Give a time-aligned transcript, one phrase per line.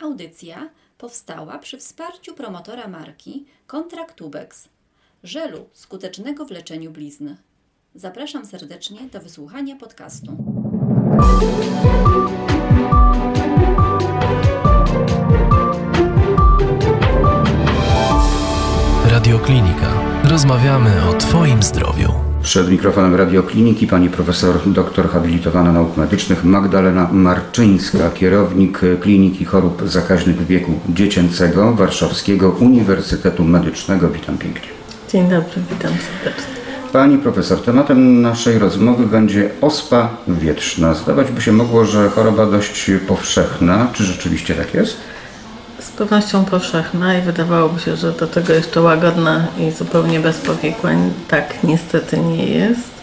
[0.00, 4.68] Audycja powstała przy wsparciu promotora marki Kontrakt Tubex,
[5.22, 7.34] żelu skutecznego w leczeniu blizn.
[7.94, 10.36] Zapraszam serdecznie do wysłuchania podcastu.
[19.10, 19.92] Radioklinika.
[20.24, 22.35] Rozmawiamy o Twoim zdrowiu.
[22.46, 30.46] Przed mikrofonem radiokliniki pani profesor doktor habilitowana nauk medycznych Magdalena Marczyńska, kierownik Kliniki Chorób Zakaźnych
[30.46, 34.08] Wieku Dziecięcego Warszawskiego Uniwersytetu Medycznego.
[34.08, 34.68] Witam pięknie.
[35.12, 36.54] Dzień dobry, witam serdecznie.
[36.92, 40.94] Pani profesor, tematem naszej rozmowy będzie ospa wietrzna.
[40.94, 43.86] Zdawać by się mogło, że choroba dość powszechna.
[43.92, 44.96] Czy rzeczywiście tak jest?
[45.80, 51.12] Z pewnością powszechna i wydawałoby się, że do tego jeszcze łagodna i zupełnie bez powikłań.
[51.28, 52.96] Tak niestety nie jest.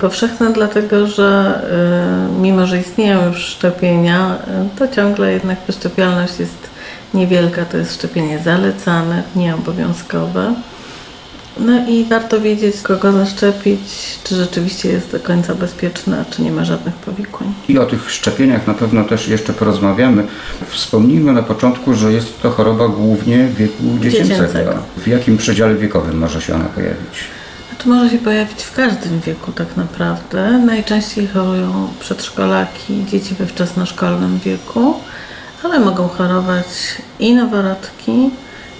[0.00, 1.60] Powszechna dlatego, że
[2.28, 4.38] y, mimo, że istnieją już szczepienia,
[4.74, 6.70] y, to ciągle jednak wyszczepialność jest
[7.14, 7.64] niewielka.
[7.64, 10.54] To jest szczepienie zalecane, nieobowiązkowe.
[11.60, 13.80] No i warto wiedzieć, kogo zaszczepić,
[14.24, 17.54] czy rzeczywiście jest do końca bezpieczna, czy nie ma żadnych powikłań.
[17.68, 20.24] I o tych szczepieniach na pewno też jeszcze porozmawiamy.
[20.68, 24.46] Wspomnijmy na początku, że jest to choroba głównie wieku dziecięcego.
[24.46, 24.72] Dziecięcego.
[24.96, 27.24] W jakim przedziale wiekowym może się ona pojawić?
[27.70, 30.62] Znaczy może się pojawić w każdym wieku tak naprawdę.
[30.66, 34.94] Najczęściej chorują przedszkolaki, dzieci we wczesnoszkolnym wieku,
[35.62, 36.66] ale mogą chorować
[37.18, 38.30] i noworodki,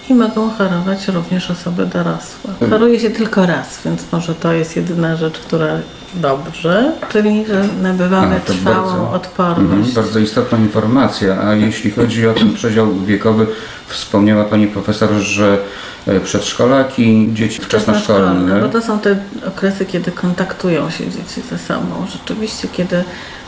[0.08, 2.68] i mogą chorować również osoby dorosłe.
[2.70, 5.66] Choruje się tylko raz, więc może to jest jedyna rzecz, która
[6.14, 9.88] dobrze, czyli że nabywamy A, trwałą bardzo- odporność.
[9.88, 11.42] Mhm, bardzo istotna informacja.
[11.42, 13.46] A jeśli chodzi o ten przedział wiekowy,
[13.86, 15.58] wspomniała Pani profesor, że
[16.06, 18.60] e, przedszkolaki, dzieci wczesnoszkolne.
[18.60, 19.16] Bo to są te
[19.48, 22.06] okresy, kiedy kontaktują się dzieci ze sobą.
[22.12, 23.04] Rzeczywiście, kiedy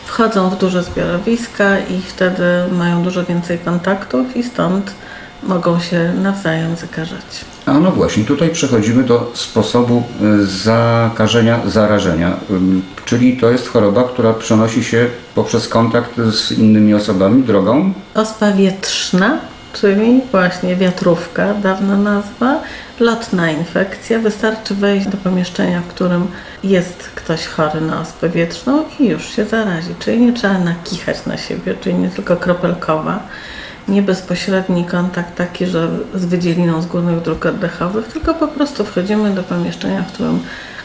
[0.06, 4.92] wchodzą w duże zbiorowiska i wtedy mają dużo więcej kontaktów i stąd
[5.42, 7.44] mogą się nawzajem zakażać.
[7.67, 12.37] A no właśnie, tutaj przechodzimy do sposobu e, zakażenia, zarażenia.
[12.50, 18.53] Ym, Czyli to jest choroba, która przenosi się poprzez kontakt z innymi osobami drogą Ospa
[18.53, 19.38] wietrzna,
[19.72, 22.60] czyli właśnie wiatrówka, dawna nazwa,
[23.00, 24.19] lotna infekcja.
[24.19, 26.27] Wystarczy wejść do pomieszczenia, w którym
[26.65, 29.94] jest ktoś chory na ospę wietrzną i już się zarazi.
[29.98, 33.21] Czyli nie trzeba nakichać na siebie, czyli nie tylko kropelkowa,
[33.88, 39.34] nie bezpośredni kontakt taki, że z wydzieliną z górnych dróg oddechowych, tylko po prostu wchodzimy
[39.34, 40.41] do pomieszczenia, w którym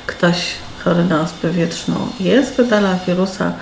[0.07, 3.53] ktoś chory na ospę wietrzną jest, wydala wirusa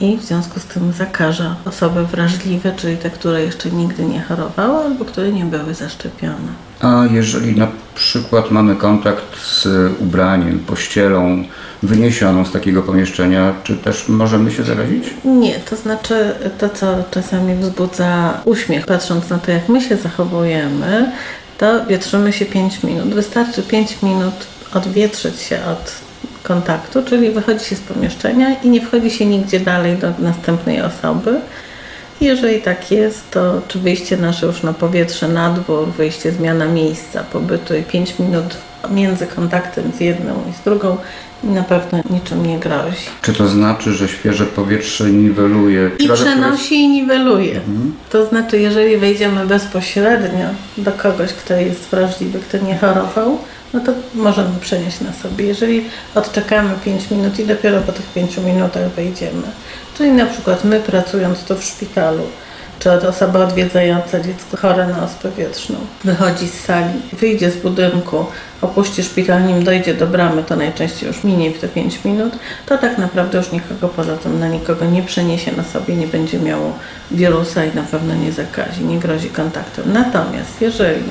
[0.00, 4.84] i w związku z tym zakaża osoby wrażliwe, czyli te, które jeszcze nigdy nie chorowały
[4.84, 6.52] albo które nie były zaszczepione.
[6.82, 9.66] A jeżeli na przykład mamy kontakt z
[10.00, 11.44] ubraniem, pościelą
[11.82, 15.04] wyniesioną z takiego pomieszczenia, czy też możemy się zarazić?
[15.24, 21.12] Nie, to znaczy to, co czasami wzbudza uśmiech, patrząc na to, jak my się zachowujemy,
[21.58, 23.14] to wietrzymy się 5 minut.
[23.14, 24.34] Wystarczy 5 minut
[24.74, 25.92] odwietrzyć się od
[26.42, 31.40] kontaktu, czyli wychodzi się z pomieszczenia i nie wchodzi się nigdzie dalej do następnej osoby.
[32.22, 37.24] Jeżeli tak jest, to czy wyjście nasze już na powietrze, na dwór, wyjście, zmiana miejsca
[37.32, 38.56] pobytu i 5 minut
[38.90, 40.96] między kontaktem z jedną i z drugą
[41.44, 43.06] na pewno niczym nie grozi.
[43.22, 45.90] Czy to znaczy, że świeże powietrze niweluje?
[45.98, 47.60] I przenosi i niweluje.
[48.10, 50.46] To znaczy, jeżeli wejdziemy bezpośrednio
[50.78, 53.38] do kogoś, kto jest wrażliwy, kto nie chorował,
[53.72, 55.44] no to możemy przenieść na sobie.
[55.44, 55.84] Jeżeli
[56.14, 59.42] odczekamy 5 minut i dopiero po tych 5 minutach wejdziemy,
[59.98, 62.22] czyli na przykład my pracując tu w szpitalu,
[62.82, 68.26] czy osoba odwiedzająca dziecko chore na ospę wietrzną wychodzi z sali, wyjdzie z budynku,
[68.60, 72.32] opuści szpital, nim dojdzie do bramy, to najczęściej już minie w te 5 minut,
[72.66, 76.38] to tak naprawdę już nikogo poza tym na nikogo nie przeniesie na sobie, nie będzie
[76.38, 76.72] miało
[77.10, 79.92] wirusa i na pewno nie zakazi, nie grozi kontaktem.
[79.92, 81.04] Natomiast jeżeli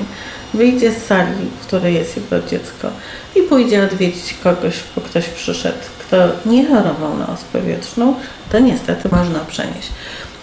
[0.54, 2.88] wyjdzie z sali, w której jest jego dziecko
[3.36, 8.14] i pójdzie odwiedzić kogoś, bo ktoś przyszedł, kto nie chorował na ospę wietrzną,
[8.50, 9.88] to niestety można przenieść.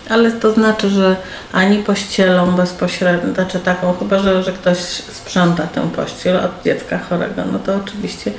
[0.10, 1.16] Ale to znaczy, że
[1.52, 4.78] ani pościelą bezpośrednio, znaczy taką, chyba że, że ktoś
[5.12, 8.32] sprząta tę pościel od dziecka chorego, no to oczywiście,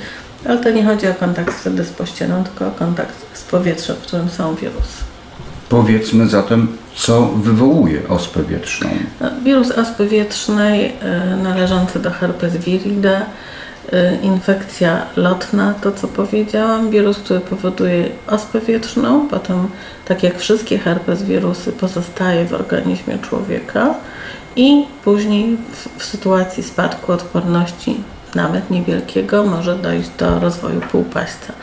[0.45, 3.99] ale to nie chodzi o kontakt wtedy z pościelą, tylko o kontakt z powietrzem, w
[3.99, 5.03] którym są wirusy.
[5.69, 8.89] Powiedzmy zatem, co wywołuje ospę wietrzną.
[9.21, 10.93] No, Wirus ospy wietrznej
[11.33, 13.50] y, należący do herpes viride, y,
[14.21, 19.67] infekcja lotna, to co powiedziałam, wirus, który powoduje ospę wietrzną, potem
[20.07, 23.93] tak jak wszystkie herpes wirusy pozostaje w organizmie człowieka
[24.55, 27.95] i później w, w sytuacji spadku odporności
[28.35, 31.53] nawet niewielkiego, może dojść do rozwoju półpaśca.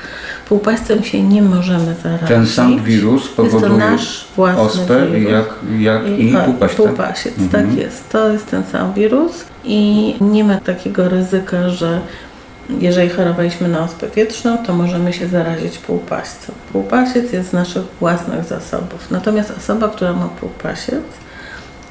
[0.49, 2.29] Półpaścem się nie możemy zarazić.
[2.29, 5.33] Ten sam wirus Jest to powoduje nasz własny ospę, wirus.
[5.33, 5.47] jak,
[5.79, 6.77] jak i tak, półpaść.
[6.77, 6.87] tak?
[6.87, 7.67] półpasiec, Mhm.
[7.67, 8.09] tak jest.
[8.11, 9.33] To jest ten sam wirus
[9.69, 12.01] i nie ma takiego ryzyka, że
[12.81, 16.55] jeżeli chorowaliśmy na ospę wietrzną, to możemy się zarazić półpaścem.
[16.73, 19.11] Półpasiec jest z naszych własnych zasobów.
[19.11, 21.05] Natomiast osoba, która ma półpasiec,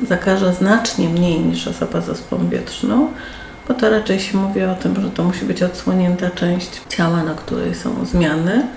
[0.07, 3.07] zakaże znacznie mniej niż osoba z ospą wietrzną,
[3.67, 7.33] bo to raczej się mówi o tym, że to musi być odsłonięta część ciała, na
[7.33, 8.67] której są zmiany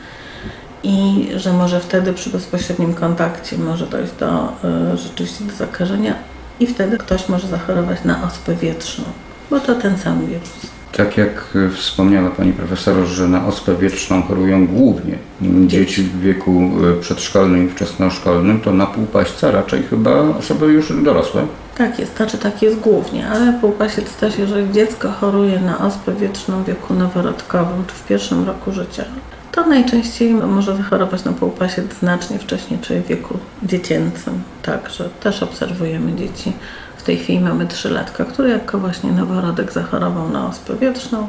[0.83, 4.49] i że może wtedy przy bezpośrednim kontakcie może dojść do
[4.95, 6.15] y, rzeczywiście do zakażenia
[6.61, 9.05] i wtedy ktoś może zachorować na ospę wietrzną,
[9.51, 10.51] bo to ten sam wirus.
[10.93, 15.19] Tak jak e, wspomniała Pani Profesor, że na ospę wietrzną chorują głównie
[15.67, 21.47] dzieci w wieku e, przedszkolnym i wczesnoszkolnym, to na półpaśca raczej chyba osoby już dorosłe.
[21.79, 26.63] Tak jest, znaczy tak jest głównie, ale półpasiec też, jeżeli dziecko choruje na ospę wietrzną
[26.63, 29.05] w wieku noworodkowym czy w pierwszym roku życia,
[29.53, 34.43] to najczęściej może zachorować na półpasiec znacznie wcześniej, czyli w wieku dziecięcym.
[34.63, 36.53] Także też obserwujemy dzieci.
[36.97, 41.29] W tej chwili mamy trzylatka, który jako właśnie noworodek zachorował na ospę wietrzną,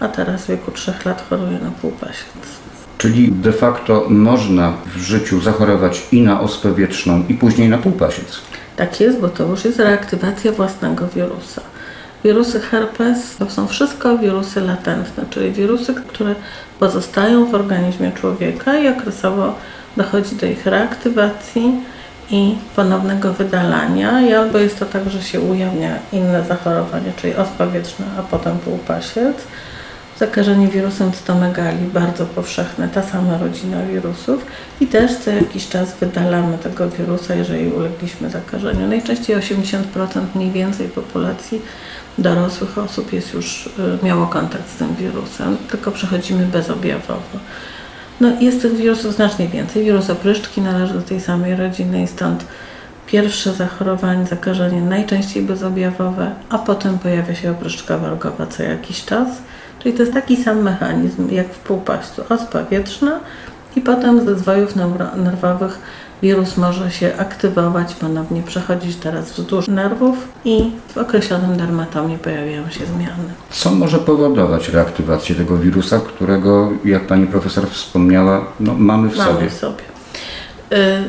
[0.00, 2.58] a teraz w wieku trzech lat choruje na półpasiec.
[2.98, 8.40] Czyli de facto można w życiu zachorować i na ospę wietrzną i później na półpasiec.
[8.76, 11.60] Tak jest, bo to już jest reaktywacja własnego wirusa.
[12.24, 16.34] Wirusy herpes to są wszystko wirusy latentne, czyli wirusy, które
[16.78, 19.54] pozostają w organizmie człowieka i okresowo
[19.96, 21.80] dochodzi do ich reaktywacji
[22.30, 24.20] i ponownego wydalania.
[24.20, 28.58] I albo jest to tak, że się ujawnia inne zachorowanie, czyli ospa wietrzna, a potem
[28.58, 29.36] półpasiec.
[30.18, 34.46] Zakażenie wirusem cytomegali, bardzo powszechne, ta sama rodzina wirusów
[34.80, 38.88] i też co jakiś czas wydalamy tego wirusa, jeżeli ulegliśmy zakażeniu.
[38.88, 39.74] Najczęściej 80%
[40.34, 41.62] mniej więcej populacji
[42.18, 43.70] dorosłych osób jest już y,
[44.02, 47.38] miało kontakt z tym wirusem, tylko przechodzimy bezobjawowo.
[48.20, 49.84] No, jest tych wirusów znacznie więcej.
[49.84, 52.44] Wirus opryszczki należy do tej samej rodziny i stąd
[53.06, 59.28] pierwsze zachorowanie, zakażenie najczęściej bezobjawowe, a potem pojawia się opryszczka wargowa co jakiś czas.
[59.78, 62.22] Czyli to jest taki sam mechanizm jak w półpaścu.
[62.28, 63.20] Ospa wietrzna
[63.76, 65.78] i potem ze zwojów neuro- nerwowych
[66.22, 72.86] wirus może się aktywować, ponownie przechodzić teraz wzdłuż nerwów i w określonym dermatomie pojawiają się
[72.86, 73.32] zmiany.
[73.50, 79.32] Co może powodować reaktywację tego wirusa, którego, jak Pani Profesor wspomniała, no, mamy w Mamy
[79.34, 79.50] sobie?
[79.50, 79.82] w sobie.
[80.72, 81.02] Y,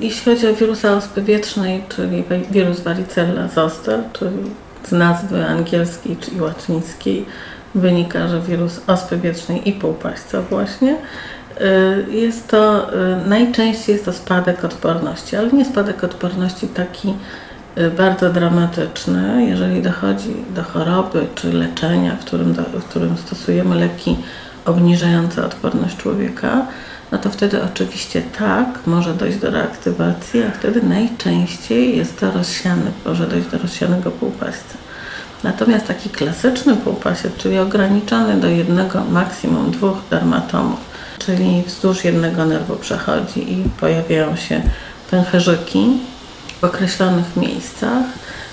[0.00, 4.36] Jeśli chodzi o wirusa ospy wietrznej, czyli wi- wirus varicella zoster, czyli
[4.84, 7.26] z nazwy angielskiej czy łacińskiej
[7.74, 10.96] wynika, że wirus ospy wietrznej i półpaśca właśnie,
[12.10, 17.14] jest to, y, najczęściej jest to spadek odporności, ale nie spadek odporności taki
[17.78, 23.74] y, bardzo dramatyczny, jeżeli dochodzi do choroby czy leczenia, w którym, do, w którym stosujemy
[23.74, 24.16] leki
[24.64, 26.66] obniżające odporność człowieka,
[27.12, 32.90] no to wtedy oczywiście tak, może dojść do reaktywacji, a wtedy najczęściej jest to rozsiany,
[33.06, 34.78] może dojść do rozsianego półpaścia.
[35.42, 40.91] Natomiast taki klasyczny półpasiec, czyli ograniczony do jednego, maksimum dwóch dermatomów,
[41.26, 44.62] czyli wzdłuż jednego nerwu przechodzi i pojawiają się
[45.10, 45.98] pęcherzyki
[46.60, 48.04] w określonych miejscach,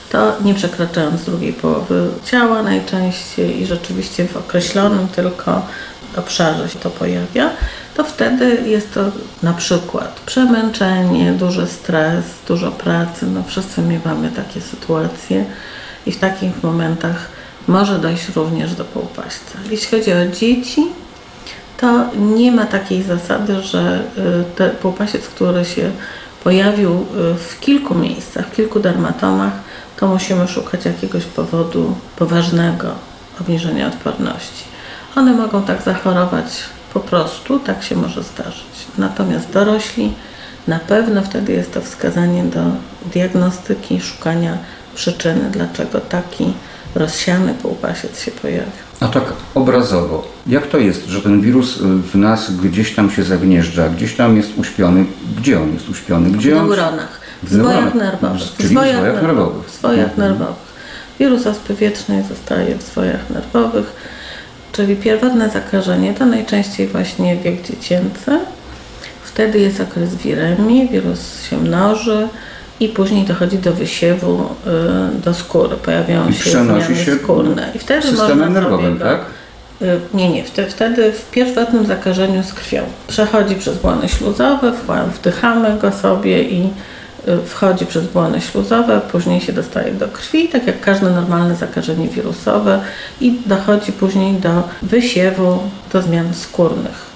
[0.09, 5.61] to nie przekraczając drugiej połowy ciała najczęściej i rzeczywiście w określonym tylko
[6.15, 7.49] obszarze się to pojawia,
[7.95, 9.01] to wtedy jest to
[9.43, 13.25] na przykład przemęczenie, duży stres, dużo pracy.
[13.25, 15.45] No wszyscy miewamy takie sytuacje
[16.05, 17.27] i w takich momentach
[17.67, 19.57] może dojść również do półpaśca.
[19.69, 20.87] Jeśli chodzi o dzieci,
[21.81, 25.91] to nie ma takiej zasady, że y, ten półpasiec, który się
[26.43, 27.05] pojawił y,
[27.35, 29.53] w kilku miejscach, w kilku dermatomach,
[29.97, 32.87] to musimy szukać jakiegoś powodu poważnego
[33.41, 34.63] obniżenia odporności.
[35.15, 36.45] One mogą tak zachorować
[36.93, 38.87] po prostu, tak się może zdarzyć.
[38.97, 40.13] Natomiast dorośli
[40.67, 42.61] na pewno wtedy jest to wskazanie do
[43.13, 44.57] diagnostyki, szukania
[44.95, 46.53] przyczyny, dlaczego taki
[46.95, 48.88] rozsiany półpasiec się pojawił.
[48.99, 49.23] A tak
[49.55, 54.15] obrazowo, jak to jest, że ten wirus y, w nas gdzieś tam się zagnieżdża, gdzieś
[54.15, 55.05] tam jest uśpiony?
[55.37, 56.29] Gdzie on jest uśpiony?
[56.31, 56.69] Gdzie W on...
[56.69, 58.41] neuronach, w W zwojach nerwowych.
[58.57, 59.65] czyli w zwojach nerwowych.
[59.65, 60.29] W zwojach Mhm.
[60.29, 60.69] nerwowych.
[61.19, 63.93] Wirus ospy wietrznej zostaje w zwojach nerwowych,
[64.71, 68.39] czyli pierwotne zakażenie to najczęściej właśnie wiek dziecięcy.
[69.23, 72.27] Wtedy jest okres wiremii, wirus się mnoży
[72.79, 74.49] i później dochodzi do wysiewu
[75.17, 75.75] y, do skóry.
[75.75, 77.71] Pojawiają I się przenosi zmiany się skórne.
[77.75, 79.19] I wtedy Systemem nerwowym, go, tak?
[79.81, 80.43] Y, Nie, nie.
[80.43, 82.81] Wtedy, wtedy w pierwotnym zakażeniu z krwią.
[83.07, 84.73] Przechodzi przez błony śluzowe,
[85.15, 86.69] wdychamy go sobie i
[87.27, 92.07] y, wchodzi przez błony śluzowe, później się dostaje do krwi, tak jak każde normalne zakażenie
[92.07, 92.79] wirusowe
[93.21, 95.59] i dochodzi później do wysiewu,
[95.93, 97.08] do zmian skórnych.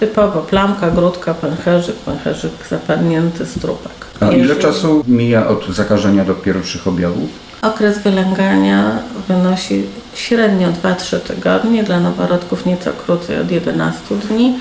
[0.00, 3.92] Typowo plamka, grudka, pęcherzyk, pęcherzyk zapadnięty, strupek.
[4.20, 7.28] A ile czasu mija od zakażenia do pierwszych objawów?
[7.62, 14.58] Okres wylęgania wynosi średnio 2-3 tygodnie, dla noworodków nieco krócej od 11 dni.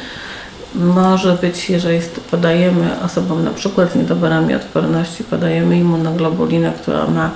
[0.76, 2.00] Może być, jeżeli
[2.32, 7.32] podajemy osobom na przykład z niedoborami odporności, podajemy immunoglobulinę, która ma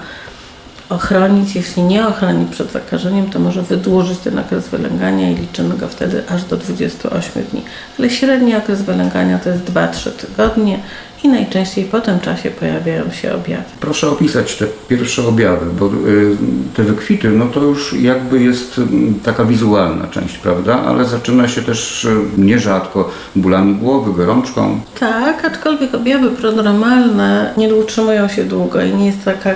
[0.93, 5.87] ochronić, jeśli nie ochroni przed zakażeniem, to może wydłużyć ten okres wylęgania i liczymy go
[5.87, 7.61] wtedy aż do 28 dni.
[7.99, 10.79] Ale średni okres wylęgania to jest 2-3 tygodnie
[11.23, 13.63] i najczęściej po tym czasie pojawiają się objawy.
[13.79, 16.37] Proszę opisać te pierwsze objawy, bo y,
[16.75, 20.79] te wykwity, no to już jakby jest mm, taka wizualna część, prawda?
[20.79, 24.79] Ale zaczyna się też y, nierzadko bólami głowy, gorączką.
[24.99, 29.49] Tak, aczkolwiek objawy prodromalne nie utrzymują się długo i nie jest taka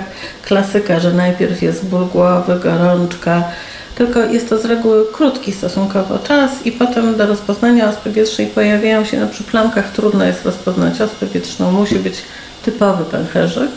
[0.46, 3.44] klasyka, że najpierw jest ból głowy, gorączka,
[3.98, 9.04] tylko jest to z reguły krótki stosunkowo czas i potem do rozpoznania ospy wietrznej pojawiają
[9.04, 12.14] się, no przy plamkach trudno jest rozpoznać ospę wietrzną, musi być
[12.64, 13.70] typowy pęcherzyk.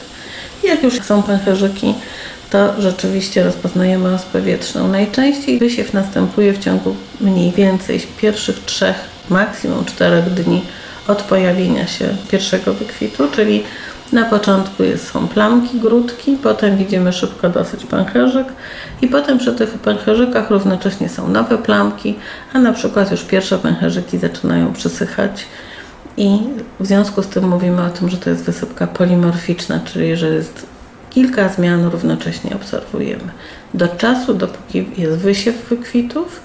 [0.64, 1.94] Jak już są pęcherzyki,
[2.50, 4.88] to rzeczywiście rozpoznajemy ospę wietrzną.
[4.88, 8.96] Najczęściej wysiew następuje w ciągu mniej więcej pierwszych trzech,
[9.30, 10.62] maksimum czterech dni
[11.08, 13.64] od pojawienia się pierwszego wykwitu, czyli
[14.12, 18.48] na początku są plamki, grudki, potem widzimy szybko dosyć pęcherzyk
[19.02, 22.16] i potem przy tych pęcherzykach równocześnie są nowe plamki,
[22.54, 25.46] a na przykład już pierwsze pęcherzyki zaczynają przysychać
[26.18, 26.40] i
[26.80, 30.66] w związku z tym mówimy o tym, że to jest wysypka polimorficzna, czyli że jest
[31.10, 33.32] kilka zmian równocześnie obserwujemy.
[33.74, 36.42] Do czasu, dopóki jest wysiew wykwitów,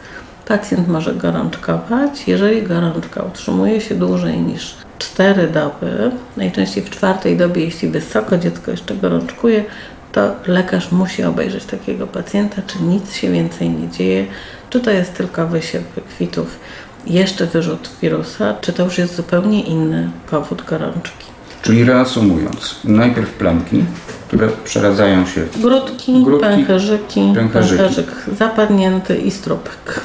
[0.48, 2.28] pacjent może gorączkować.
[2.28, 8.70] Jeżeli gorączka utrzymuje się dłużej niż 4 doby, najczęściej w czwartej dobie, jeśli wysoko dziecko
[8.70, 9.64] jeszcze gorączkuje,
[10.12, 14.26] to lekarz musi obejrzeć takiego pacjenta, czy nic się więcej nie dzieje,
[14.70, 16.58] czy to jest tylko wysiew wykwitów,
[17.06, 21.26] jeszcze wyrzut wirusa, czy to już jest zupełnie inny powód gorączki.
[21.62, 23.84] Czyli reasumując, najpierw plamki,
[24.28, 27.78] które przeradzają się w Grudki, Grudki, pęcherzyki, pęcherzyki.
[27.78, 30.00] pęcherzyk zapadnięty i strupek.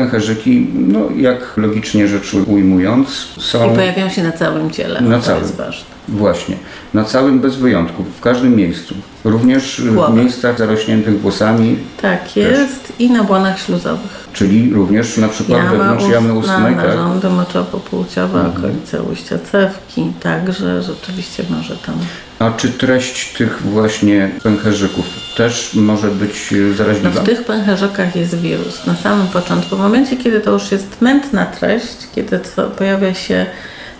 [0.00, 5.00] Pęcherzyki, no jak logicznie rzecz ujmując, są I pojawiają się na całym ciele.
[5.00, 5.42] Na to całym.
[5.42, 5.84] jest ważne.
[6.08, 6.56] właśnie
[6.94, 8.94] na całym bez wyjątku, w każdym miejscu.
[9.24, 10.14] Również w Głowa.
[10.14, 14.28] miejscach zarośniętych włosami, Tak jest i na błonach śluzowych.
[14.32, 16.84] czyli również na przykład Jama wewnątrz jamy ustnej, tak?
[16.84, 16.88] Mhm.
[16.88, 21.94] narządy moczopopłciowe, okolice ujścia cewki, także rzeczywiście może tam.
[22.38, 25.04] A czy treść tych właśnie pęcherzyków
[25.36, 27.20] też może być e, No zaraźliwa?
[27.20, 28.86] w tych pęcherzykach jest wirus.
[28.86, 32.40] Na samym początku, w momencie, kiedy to już jest mętna treść, kiedy
[32.78, 33.46] pojawia się,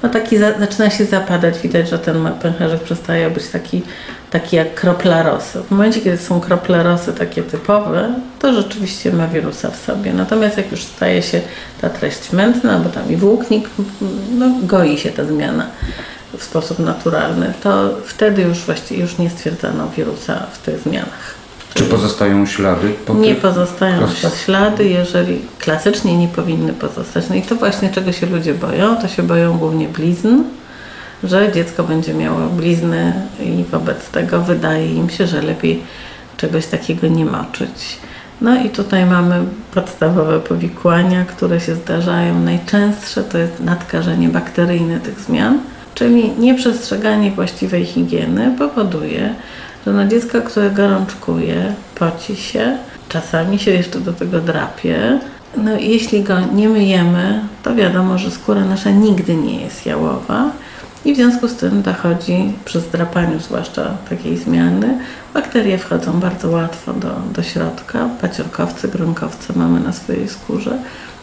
[0.03, 3.83] no taki za, zaczyna się zapadać, widać, że ten pęcherzyk przestaje być taki,
[4.31, 5.63] taki jak kropla rosy.
[5.63, 10.13] W momencie, kiedy są krople rosy takie typowe, to rzeczywiście ma wirusa w sobie.
[10.13, 11.41] Natomiast jak już staje się
[11.81, 13.69] ta treść mętna, bo tam i włóknik,
[14.39, 15.67] no goi się ta zmiana
[16.39, 21.35] w sposób naturalny, to wtedy już właściwie już nie stwierdzano wirusa w tych zmianach.
[21.75, 22.93] Czy pozostają ślady?
[23.07, 24.09] Po Nie pozostają
[24.45, 27.25] ślady, jeżeli klasycznie nie powinny pozostać.
[27.31, 30.43] No i to właśnie czego się ludzie boją, to się boją głównie blizn,
[31.25, 35.83] że dziecko będzie miało blizny i wobec tego wydaje im się, że lepiej
[36.37, 37.99] czegoś takiego nie moczyć.
[38.41, 42.41] No i tutaj mamy podstawowe powikłania, które się zdarzają.
[42.41, 45.59] Najczęstsze to jest nadkażenie bakteryjne tych zmian,
[45.97, 49.35] czyli nieprzestrzeganie właściwej higieny powoduje,
[49.87, 55.19] że na dziecko, które gorączkuje, poci się, czasami się jeszcze do tego drapie.
[55.57, 60.51] No jeśli go nie myjemy, to wiadomo, że skóra nasza nigdy nie jest jałowa
[61.05, 64.99] i w związku z tym dochodzi przy zdrapaniu zwłaszcza takiej zmiany,
[65.35, 70.79] bakterie wchodzą bardzo łatwo do, do środka, paciorkowce, gronkowce mamy na swojej skórze,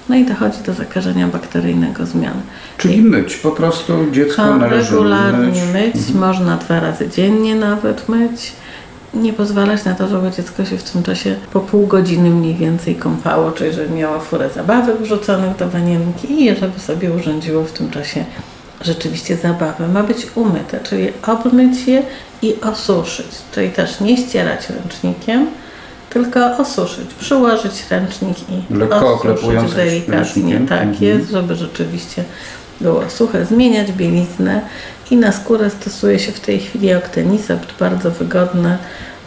[0.10, 2.34] no i dochodzi do zakażenia bakteryjnego zmian.
[2.78, 6.18] Czyli myć, po prostu dziecko To należy regularnie myć, Mhm.
[6.20, 8.52] można dwa razy dziennie nawet myć.
[9.14, 12.96] Nie pozwalać na to, żeby dziecko się w tym czasie po pół godziny mniej więcej
[12.96, 17.90] kąpało, czyli żeby miało furę zabawek wrzuconych do wanienki i żeby sobie urządziło w tym
[17.92, 18.26] czasie
[18.82, 19.88] rzeczywiście zabawę.
[19.88, 22.04] Ma być umyte, czyli obmyć je
[22.42, 25.48] i osuszyć, czyli też nie ścierać ręcznikiem,
[26.14, 30.16] tylko osuszyć, przyłożyć ręcznik i Lekko oklepując osuszyć delikatnie.
[30.16, 30.68] ręcznikiem.
[30.68, 31.04] Tak Mhm.
[31.04, 32.24] jest, żeby rzeczywiście
[32.82, 34.62] było suche, zmieniać bieliznę
[35.12, 38.78] i na skórę stosuje się w tej chwili oktenisept, bardzo wygodne,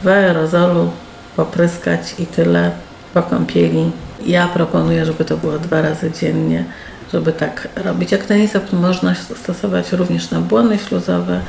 [0.02, 0.90] w aerozolu
[1.37, 2.71] popryskać i tyle
[3.14, 3.90] po kąpieli.
[4.26, 6.64] Ja proponuję, żeby to było dwa razy dziennie,
[7.12, 8.14] żeby tak robić.
[8.14, 11.40] Oktenisept można stosować również na błony śluzowe,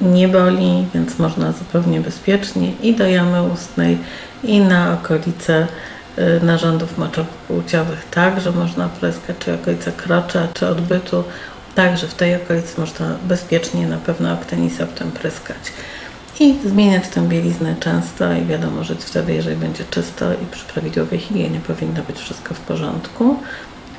[0.00, 3.98] nie boli, więc można zupełnie bezpiecznie i do jamy ustnej,
[4.44, 5.66] i na okolice
[6.18, 11.24] y, narządów moczopłciowych także można pryskać, czy okolice krocza, czy odbytu.
[11.74, 15.56] Także w tej okolicy można bezpiecznie na pewno okteniseptem pryskać.
[16.40, 21.18] I zmieniać tę bieliznę często i wiadomo, że wtedy, jeżeli będzie czysto i przy prawidłowej
[21.18, 23.36] higienie powinno być wszystko w porządku.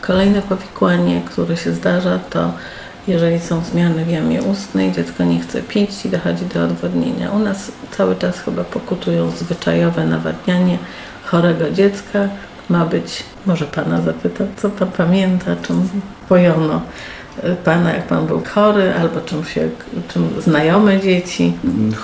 [0.02, 2.54] Kolejne powikłanie, które się zdarza, to
[3.08, 7.32] jeżeli są zmiany w jamie ustnej, dziecko nie chce pić i dochodzi do odwodnienia.
[7.32, 10.78] U nas cały czas chyba pokutują zwyczajowe nawadnianie
[11.26, 12.30] chorego dziecka.
[12.70, 15.90] Ma być, może Pana zapyta, co Pan pamięta, czym
[16.30, 16.82] pojono
[17.64, 19.70] Pana, jak Pan był chory, albo czym, się,
[20.08, 21.54] czym znajome dzieci.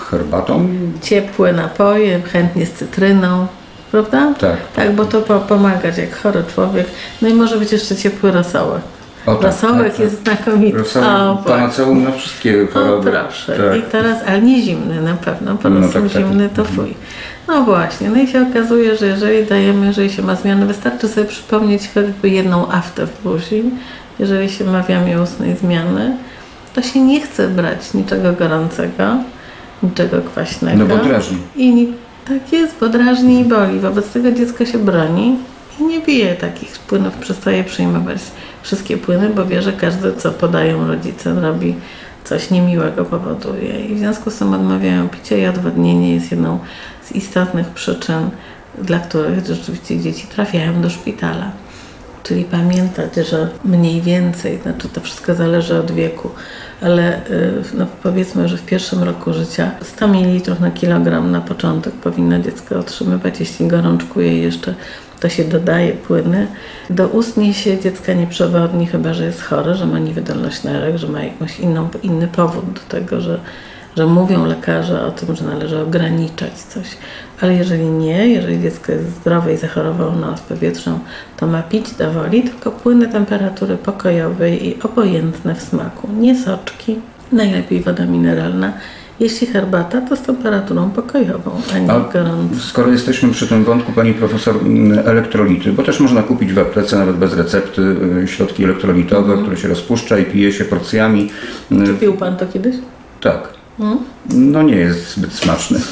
[0.09, 0.67] Herbatą?
[1.01, 3.47] Ciepłe napoje, chętnie z cytryną,
[3.91, 4.33] prawda?
[4.39, 4.57] Tak.
[4.75, 6.87] Tak, bo to po, pomagać jak chory człowiek.
[7.21, 8.81] No i może być jeszcze ciepły rosołek.
[9.25, 10.77] O, tak, Rosołek tak, jest znakomity.
[10.77, 13.11] Rosołek, O, panaceum na wszystkie o, choroby.
[13.11, 13.57] proszę.
[13.69, 13.79] Tak.
[13.79, 16.11] I teraz, ale nie zimny na pewno, po No prostu tak, tak.
[16.21, 16.93] zimny to fuj.
[17.47, 21.27] No właśnie, no i się okazuje, że jeżeli dajemy, jeżeli się ma zmiany, wystarczy sobie
[21.27, 23.63] przypomnieć choćby jedną aftę w buzi,
[24.19, 26.17] jeżeli się ma w jamie ustnej zmiany,
[26.73, 29.03] to się nie chce brać niczego gorącego,
[29.83, 30.77] niczego kwaśnego.
[30.77, 31.37] No bo drażni.
[31.55, 31.87] I
[32.27, 33.79] tak jest, bo drażni i boli.
[33.79, 35.35] Wobec tego dziecko się broni
[35.79, 38.17] i nie pije takich płynów, przestaje przyjmować
[38.61, 41.75] wszystkie płyny, bo wie, że każdy, co podają rodzice, robi
[42.23, 43.85] coś niemiłego, powoduje.
[43.85, 46.59] I w związku z tym odmawiają picia i odwodnienie jest jedną
[47.03, 48.29] z istotnych przyczyn,
[48.77, 51.51] dla których rzeczywiście dzieci trafiają do szpitala.
[52.23, 56.29] Czyli pamiętać, że mniej więcej, znaczy to wszystko zależy od wieku,
[56.81, 61.93] ale y, no powiedzmy, że w pierwszym roku życia 100 ml na kilogram na początek
[61.93, 64.75] powinno dziecko otrzymywać, jeśli gorączkuje jeszcze,
[65.19, 66.47] to się dodaje płyny.
[66.89, 71.07] Do ustnie się dziecka nie przewodni, chyba że jest chory, że ma niewydolność nerek, że
[71.07, 73.39] ma jakąś inną, inny powód do tego, że
[73.97, 76.85] że mówią lekarze o tym, że należy ograniczać coś.
[77.41, 80.99] Ale jeżeli nie, jeżeli dziecko jest zdrowe i zachorowało na ospę wietrzną,
[81.37, 86.07] to ma pić do woli, tylko płyny temperatury pokojowej i obojętne w smaku.
[86.19, 86.99] Nie soczki,
[87.31, 88.73] najlepiej woda mineralna.
[89.19, 92.59] Jeśli herbata, to z temperaturą pokojową, a nie A gorącą.
[92.59, 96.97] skoro jesteśmy przy tym wątku, pani profesor, m, elektrolity, bo też można kupić w aptece
[96.99, 97.81] nawet bez recepty
[98.23, 99.41] y, środki elektrolitowe, Mhm.
[99.41, 101.29] które się rozpuszcza i pije się porcjami.
[101.71, 102.75] Y, Czy pił Pan to kiedyś?
[103.21, 103.47] Tak.
[103.77, 103.99] Hmm?
[104.29, 105.79] No nie jest zbyt smaczny.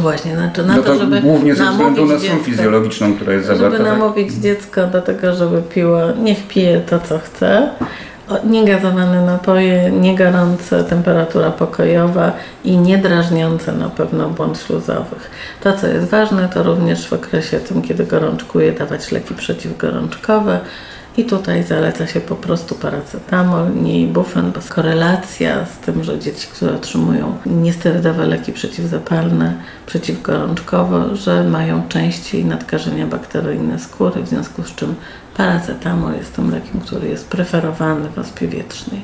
[0.00, 3.46] Właśnie, znaczy na No to, to żeby głównie ze względu na dziecko- fizjologiczną, która jest
[3.46, 3.70] zawarta.
[3.70, 3.98] Żeby tak?
[3.98, 7.70] namówić dziecko do tego, żeby piło, niech pije to, co chce.
[8.44, 12.32] Niegazowane napoje, niegorące, temperatura pokojowa
[12.64, 15.30] i niedrażniące na pewno błąd śluzowych.
[15.62, 20.60] To, co jest ważne, to również w okresie tym, kiedy gorączkuje, dawać leki przeciwgorączkowe.
[21.16, 26.48] I tutaj zaleca się po prostu paracetamol, nie ibufen, bo korelacja z tym, że dzieci,
[26.52, 29.54] które otrzymują niesterydowe leki przeciwzapalne,
[29.86, 34.94] przeciwgorączkowe, że mają częściej nadkażenia bakteryjne skóry, w związku z czym
[35.36, 39.00] paracetamol jest tym lekiem, który jest preferowany w ospie wietrznej.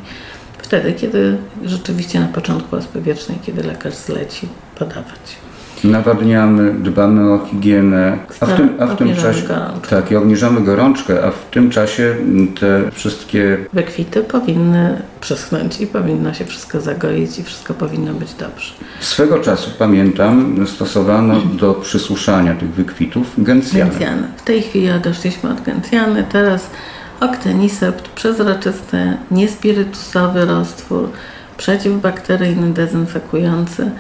[0.58, 5.49] Wtedy, kiedy rzeczywiście na początku ospy wietrznej, kiedy lekarz zleci podawać.
[5.84, 9.48] Nawadniamy, dbamy o higienę, a w tym, a w tym czasie.
[9.48, 9.88] gorączkę.
[9.90, 12.16] Tak, i obniżamy gorączkę, a w tym czasie
[12.60, 18.72] te wszystkie Wykwity powinny przyschnąć i powinno się wszystko zagoić i wszystko powinno być dobrze.
[19.00, 23.90] Swego czasu, pamiętam, stosowano do przysuszania tych wykwitów gencjany.
[23.90, 24.28] Gencjany.
[24.36, 26.70] W tej chwili odeszliśmy od gencjany, teraz
[27.20, 31.08] oktenisept, przezroczysty, niespirytusowy roztwór,
[31.56, 33.90] przeciwbakteryjny, dezynfekujący.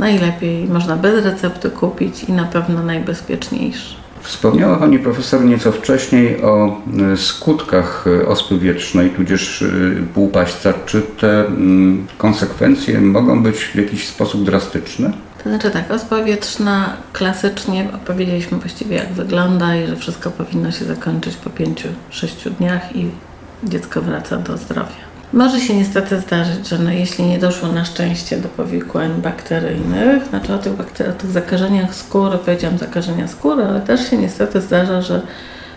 [0.00, 3.94] Najlepiej można bez recepty kupić i na pewno najbezpieczniejszy.
[4.20, 6.80] Wspomniała Pani Profesor nieco wcześniej o
[7.12, 9.66] e, skutkach e, ospy wietrznej, tudzież e,
[10.14, 10.72] półpaśca.
[10.86, 15.12] Czy te mm, konsekwencje mogą być w jakiś sposób drastyczne?
[15.44, 20.84] To znaczy tak, ospa wietrzna klasycznie opowiedzieliśmy właściwie jak wygląda i że wszystko powinno się
[20.84, 23.10] zakończyć po 5-6 dniach i
[23.64, 25.09] dziecko wraca do zdrowia.
[25.32, 30.54] Może się niestety zdarzyć, że no, jeśli nie doszło na szczęście do powikłań bakteryjnych, znaczy
[30.54, 35.02] o tych, bakter- o tych zakażeniach skóry, powiedziałam zakażenia skóry, ale też się niestety zdarza,
[35.02, 35.22] że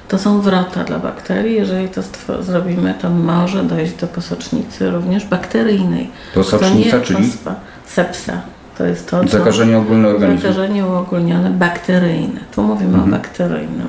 [0.07, 1.55] to są wrota dla bakterii.
[1.55, 2.01] Jeżeli to
[2.43, 6.09] zrobimy, to może dojść do posocznicy również bakteryjnej.
[6.33, 7.29] Posocznica, czyli?
[7.29, 8.41] ospa, sepsa.
[8.77, 9.37] To jest to, co...
[9.37, 10.41] Zakażenie ogólne organizmu.
[10.41, 12.39] Zakażenie uogólnione bakteryjne.
[12.55, 13.87] Tu mówimy o bakteryjnym.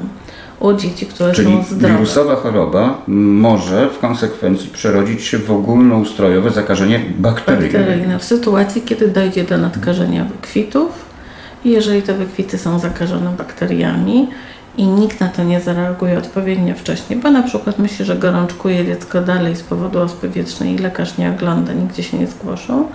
[0.64, 1.32] U dzieci, które.
[1.32, 1.94] Czyli są zdrowe.
[1.94, 7.78] wirusowa choroba może w konsekwencji przerodzić się w ogólnoustrojowe zakażenie bakteryjne.
[7.78, 8.18] bakteryjne.
[8.18, 11.04] W sytuacji, kiedy dojdzie do nadkażenia wykwitów
[11.64, 14.28] i jeżeli te wykwity są zakażone bakteriami
[14.76, 19.20] i nikt na to nie zareaguje odpowiednio wcześnie, bo na przykład myśli, że gorączkuje dziecko
[19.20, 22.88] dalej z powodu ospy wiecznej i lekarz nie ogląda, nigdzie się nie zgłoszą,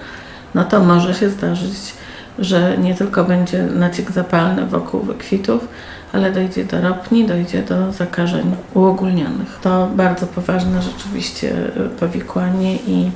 [0.55, 1.73] no to może się zdarzyć,
[2.39, 5.67] że nie tylko będzie naciek zapalny wokół wykwitów,
[6.13, 9.59] ale dojdzie do ropni, dojdzie do zakażeń uogólnionych.
[9.61, 11.51] To bardzo poważne rzeczywiście
[11.85, 13.11] y, powikłanie i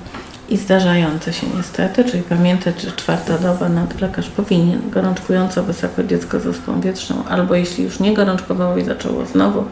[0.49, 6.47] i zdarzające się niestety, czyli pamiętać, że czwarta doba nadlekarz powinien gorączkująco wysoko dziecko z
[6.47, 9.65] ospą wietrzną, albo jeśli już nie gorączkowało i zaczęło znowu,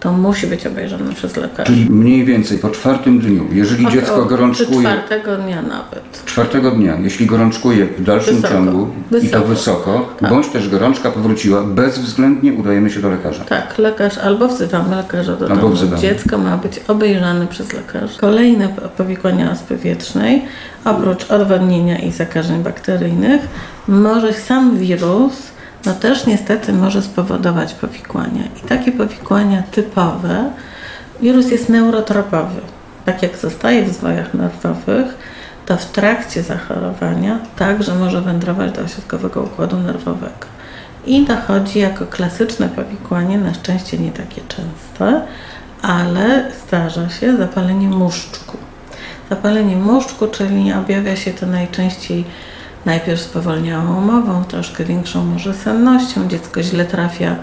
[0.00, 1.64] to musi być obejrzane przez lekarza.
[1.64, 6.22] Czyli mniej więcej po czwartym dniu, jeżeli Od- dziecko gorączkuje, czwartego dnia nawet.
[6.26, 8.54] czwartego dnia, jeśli gorączkuje w dalszym Wysoko.
[8.54, 8.88] ciągu
[9.22, 9.46] i to Wysoko.
[9.46, 10.30] wysoko, Tak.
[10.30, 13.44] bądź też gorączka powróciła, bezwzględnie udajemy się do lekarza.
[13.44, 15.74] Tak, lekarz albo wzywamy lekarza do Albo domu.
[15.74, 16.02] wzywamy.
[16.02, 18.20] Dziecko ma być obejrzane przez lekarza.
[18.20, 20.42] Kolejne po- powikłania ospy wietrznej,
[20.84, 23.40] oprócz odwodnienia i zakażeń bakteryjnych,
[23.88, 25.32] może sam wirus,
[25.86, 28.42] no też niestety może spowodować powikłania.
[28.64, 30.50] I takie powikłania typowe,
[31.20, 32.60] wirus jest neurotropowy.
[33.04, 35.06] Tak jak zostaje w zwojach nerwowych,
[35.66, 40.46] to w trakcie zachorowania także może wędrować do ośrodkowego układu nerwowego.
[41.06, 45.22] I dochodzi jako klasyczne powikłanie, na szczęście nie takie częste,
[45.82, 48.56] ale zdarza się zapalenie muszczku.
[49.30, 52.24] Zapalenie muszczku, czyli objawia się to najczęściej
[52.86, 57.36] najpierw spowolniałą mową, troszkę większą może sennością, dziecko źle trafia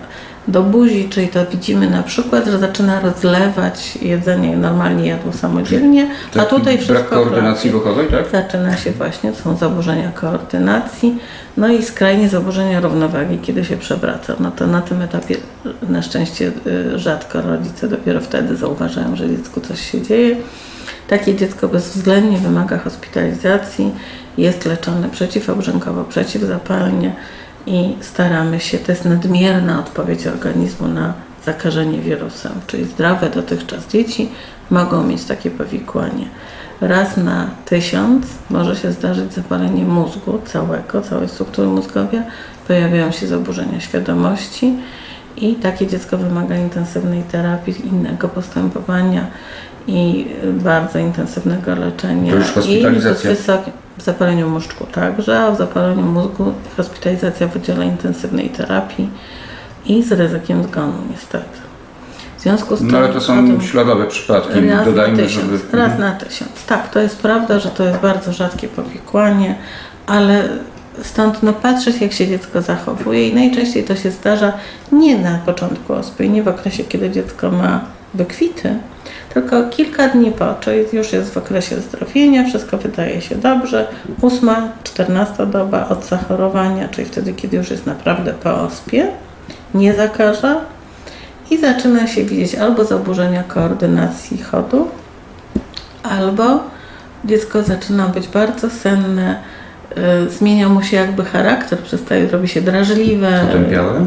[0.48, 6.46] do buzi, czyli to widzimy na przykład, że zaczyna rozlewać jedzenie, normalnie jadło samodzielnie, a
[6.46, 8.26] tutaj wszystko brak koordynacji ruchowej, tak?
[8.32, 11.20] Zaczyna się właśnie, są zaburzenia koordynacji,
[11.58, 14.36] no i skrajnie zaburzenia równowagi, kiedy się przewraca.
[14.40, 15.36] No to na tym etapie
[15.90, 20.36] na szczęście y, rzadko rodzice dopiero wtedy zauważają, że dziecku coś się dzieje.
[21.08, 23.92] Takie dziecko bezwzględnie wymaga hospitalizacji,
[24.38, 27.16] jest leczone przeciwobrzękowo, przeciwzapalnie
[27.66, 31.14] i staramy się, to jest nadmierna odpowiedź organizmu na
[31.46, 34.30] zakażenie wirusem, czyli zdrowe dotychczas dzieci
[34.70, 36.26] mogą mieć takie powikłanie.
[36.82, 42.22] Raz na tysiąc może się zdarzyć zapalenie mózgu całego, całej struktury mózgowej,
[42.68, 44.74] pojawiają się zaburzenia świadomości
[45.38, 49.28] i takie dziecko wymaga intensywnej terapii, innego postępowania
[49.88, 52.32] i bardzo intensywnego leczenia.
[52.32, 53.32] To już hospitalizacja.
[53.32, 58.50] I z wysokim w zapaleniu mózgu także, a w zapaleniu mózgu hospitalizacja w oddziale intensywnej
[58.50, 59.10] terapii
[59.86, 61.58] i z ryzykiem zgonu niestety.
[62.38, 65.52] W związku z tym No ale to są potem- śladowe przypadki, Raz dodajmy, na tysiąc,
[65.52, 65.78] żeby...
[65.78, 66.66] raz na tysiąc.
[66.68, 69.56] Tak, to jest prawda, że to jest bardzo rzadkie powikłanie,
[70.08, 70.50] ale
[71.02, 74.54] stąd no, patrzeć, jak się dziecko zachowuje i najczęściej to się zdarza
[74.92, 77.82] nie na początku ospy, nie w okresie, kiedy dziecko ma
[78.14, 78.76] wykwity,
[79.42, 83.88] tylko kilka dni po, czyli już jest w okresie zdrowienia, wszystko wydaje się dobrze.
[84.22, 89.08] Ósma, czternasta doba od zachorowania, czyli wtedy, kiedy już jest naprawdę po ospie,
[89.74, 90.56] nie zakaża,
[91.52, 94.88] i zaczyna się widzieć albo zaburzenia koordynacji chodu,
[96.04, 96.60] albo
[97.26, 99.40] dziecko zaczyna być bardzo senne,
[100.26, 104.06] y, zmienia mu się jakby charakter, przestaje, robi się drażliwe, Otępiałe?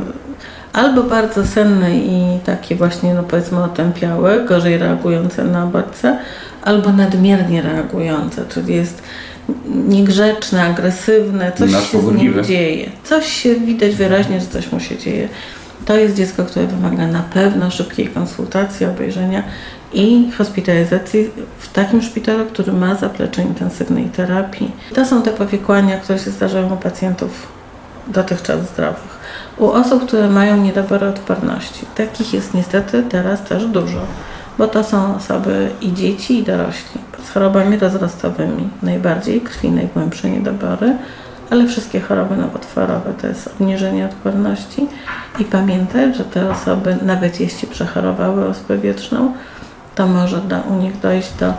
[0.72, 6.18] Albo bardzo senne i takie właśnie, no powiedzmy otępiałe, gorzej reagujące na bodźce,
[6.62, 9.02] albo nadmiernie reagujące, czyli jest
[9.88, 12.90] niegrzeczne, agresywne, coś się z nim dzieje.
[13.04, 15.28] Coś się widać wyraźnie, że coś mu się dzieje.
[15.86, 19.42] To jest dziecko, które wymaga na pewno szybkiej konsultacji, obejrzenia
[19.92, 24.70] i hospitalizacji w takim szpitalu, który ma zaplecze intensywnej terapii.
[24.94, 27.48] To są te powikłania, które się zdarzają u pacjentów
[28.08, 29.19] dotychczas zdrowych.
[29.58, 31.86] U osób, które mają niedobory odporności.
[31.96, 34.00] Takich jest niestety teraz też dużo,
[34.58, 40.96] bo to są osoby i dzieci, i dorośli z chorobami rozrostowymi, najbardziej krwi, najgłębsze niedobory,
[41.50, 44.86] ale wszystkie choroby nowotworowe to jest obniżenie odporności
[45.38, 48.78] i pamiętać, że te osoby, nawet jeśli przechorowały ospę
[49.94, 51.54] to może do, u nich dojść do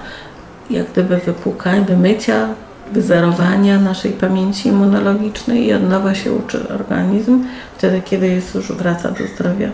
[0.69, 2.47] jak gdyby wypłukania, wymycia,
[2.93, 7.43] wyzerowania naszej pamięci immunologicznej i od nowa się uczy organizm,
[7.77, 9.69] wtedy kiedy jest już wraca do zdrowia.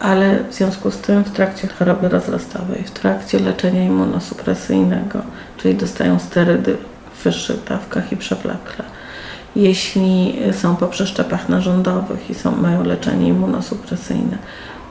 [0.00, 5.22] Ale w związku z tym w trakcie choroby rozrostowej, w trakcie leczenia immunosupresyjnego,
[5.56, 6.76] czyli dostają sterydy
[7.14, 8.84] w wyższych dawkach i przewlekle,
[9.56, 14.38] jeśli są po przeszczepach narządowych i są, mają leczenie immunosupresyjne,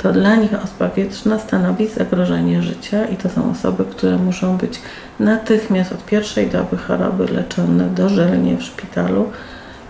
[0.01, 4.81] to dla nich ospa wietrzna stanowi zagrożenie życia i to są osoby, które muszą być
[5.19, 9.31] natychmiast od pierwszej doby choroby leczone dożylnie w szpitalu.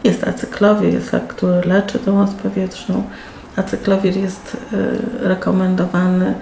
[0.04, 3.04] Jest acyklowir, jest który leczy tą ospę wietrzną.
[3.56, 6.34] Acyklowir jest y, rekomendowany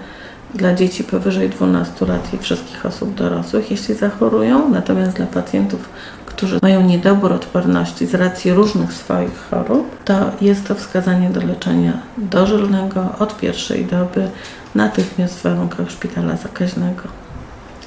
[0.54, 5.88] dla dzieci powyżej 12 lat i wszystkich osób dorosłych, jeśli zachorują, natomiast dla pacjentów,
[6.30, 11.92] którzy mają niedobór odporności z racji różnych swoich chorób, to jest to wskazanie do leczenia
[12.18, 14.30] dożylnego od pierwszej doby
[14.74, 17.02] natychmiast w warunkach szpitala zakaźnego.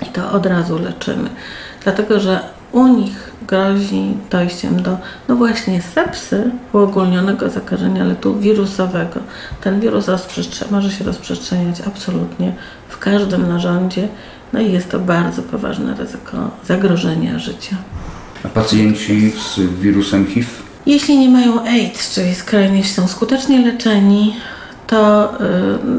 [0.01, 1.29] I to od razu leczymy,
[1.83, 2.39] dlatego że
[2.71, 9.19] u nich grozi dojściem do, no właśnie, sepsy, uogólnionego zakażenia, ale tu wirusowego.
[9.61, 10.05] Ten wirus
[10.71, 12.53] może się rozprzestrzeniać absolutnie
[12.89, 14.07] w każdym narządzie,
[14.53, 17.75] no i jest to bardzo poważne ryzyko zagrożenia życia.
[18.43, 20.47] A pacjenci z wirusem HIV?
[20.85, 24.35] Jeśli nie mają AIDS, czyli skrajnie są skutecznie leczeni,
[24.87, 25.31] to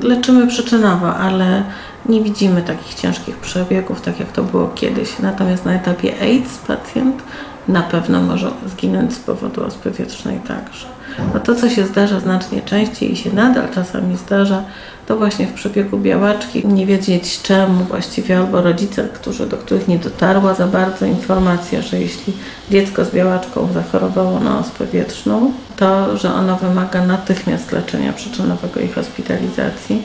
[0.02, 1.62] y, leczymy przyczynowo, ale
[2.08, 5.18] nie widzimy takich ciężkich przebiegów, tak jak to było kiedyś.
[5.18, 7.22] Natomiast na etapie AIDS pacjent
[7.68, 10.86] na pewno może zginąć z powodu ospy wietrznej także.
[11.34, 14.64] No to, co się zdarza znacznie częściej i się nadal czasami zdarza,
[15.06, 19.98] to właśnie w przebiegu białaczki nie wiedzieć czemu właściwie albo rodzice, którzy, do których nie
[19.98, 22.32] dotarła za bardzo informacja, że jeśli
[22.70, 28.88] dziecko z białaczką zachorowało na ospę wietrzną, to że ono wymaga natychmiast leczenia przyczynowego i
[28.88, 30.02] hospitalizacji,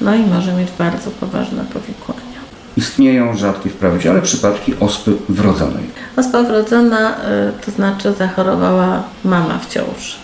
[0.00, 2.32] no i może mieć bardzo poważne powikłania.
[2.76, 5.84] Istnieją rzadkie wprawdzie, ale przypadki ospy wrodzonej.
[6.16, 7.16] Ospa wrodzona y,
[7.64, 10.16] to znaczy zachorowała mama w ciąży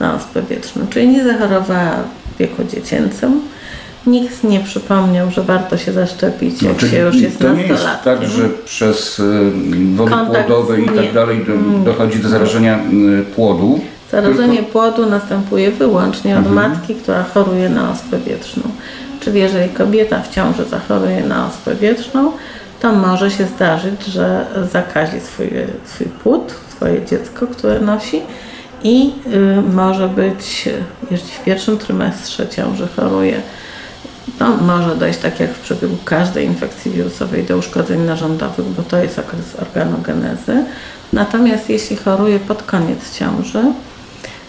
[0.00, 1.96] na ospę wietrzną, czyli nie zachorowała
[2.34, 3.40] w wieku dziecięcym,
[4.10, 7.86] nikt nie przypomniał, że warto się zaszczepić, jak no, się już jest To nie jest
[8.04, 9.50] tak, że przez y,
[9.94, 11.84] wody Kontakt, płodowe i tak dalej mm.
[11.84, 12.78] dochodzi do zarażenia
[13.20, 13.80] y, płodu.
[14.10, 14.72] Zarażenie tylko...
[14.72, 16.70] płodu następuje wyłącznie od mhm.
[16.70, 18.62] matki, która choruje na ospę wietrzną.
[19.20, 22.32] Czyli jeżeli kobieta w ciąży zachoruje na ospę wietrzną,
[22.80, 25.48] to może się zdarzyć, że zakazi swój,
[25.84, 28.22] swój płód, swoje dziecko, które nosi
[28.84, 30.68] i y, może być,
[31.10, 33.42] jeśli w pierwszym trymestrze ciąży choruje,
[34.40, 38.96] no, może dojść, tak jak w przebiegu każdej infekcji wirusowej, do uszkodzeń narządowych, bo to
[38.96, 40.64] jest okres organogenezy.
[41.12, 43.62] Natomiast jeśli choruje pod koniec ciąży,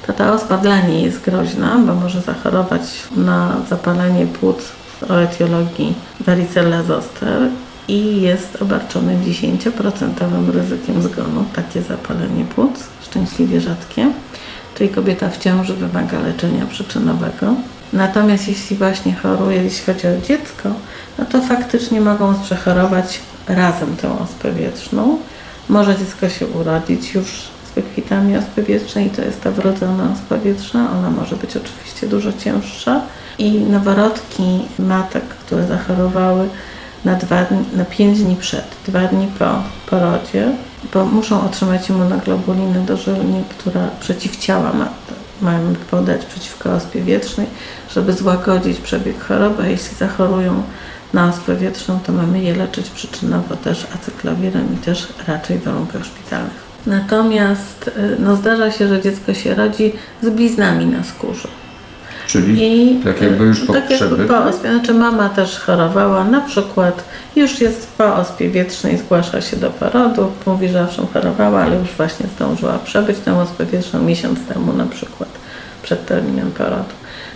[0.07, 2.81] to ta ospa dla niej jest groźna, bo może zachorować
[3.15, 4.71] na zapalenie płuc
[5.09, 7.49] o etiologii varicella zoster
[7.87, 14.11] i jest obarczony 10% ryzykiem zgonu, takie zapalenie płuc, szczęśliwie rzadkie.
[14.75, 17.55] Czyli kobieta w ciąży wymaga leczenia przyczynowego.
[17.93, 20.69] Natomiast jeśli właśnie choruje, jeśli chodzi o dziecko,
[21.17, 25.17] no to faktycznie mogą przechorować razem tę ospę wietrzną.
[25.69, 27.28] Może dziecko się urodzić już
[27.71, 30.91] z wykwitami ospy wietrznej, to jest ta wrodzona ospa wietrzna.
[30.91, 33.02] Ona może być oczywiście dużo cięższa.
[33.38, 36.49] I noworodki matek, które zachorowały
[37.06, 39.45] na, dwa, na pięć dni przed, dwa dni po
[39.89, 40.52] porodzie,
[40.93, 44.89] bo muszą otrzymać immunoglobulinę dożylnie, która przeciwciała ma,
[45.41, 47.47] mają podać przeciwko ospie wietrznej,
[47.89, 50.63] żeby złagodzić przebieg choroby, a jeśli zachorują
[51.13, 56.06] na ospę wietrzną, to mamy je leczyć przyczynowo też acyklowirem i też raczej w warunkach
[56.06, 56.69] szpitalnych.
[56.86, 61.47] Natomiast y, no, zdarza się, że dziecko się rodzi z bliznami na skórze.
[62.29, 64.71] Czyli I, tak jakby już po tak jakby po ospie.
[64.73, 67.03] Znaczy mama też chorowała, na przykład
[67.35, 71.89] już jest po ospie wietrznej, zgłasza się do porodu, mówi, że owszem chorowała, ale już
[71.97, 75.29] właśnie zdążyła przebyć tę ospę wietrzną miesiąc temu na przykład,
[75.83, 76.93] przed terminem porodu.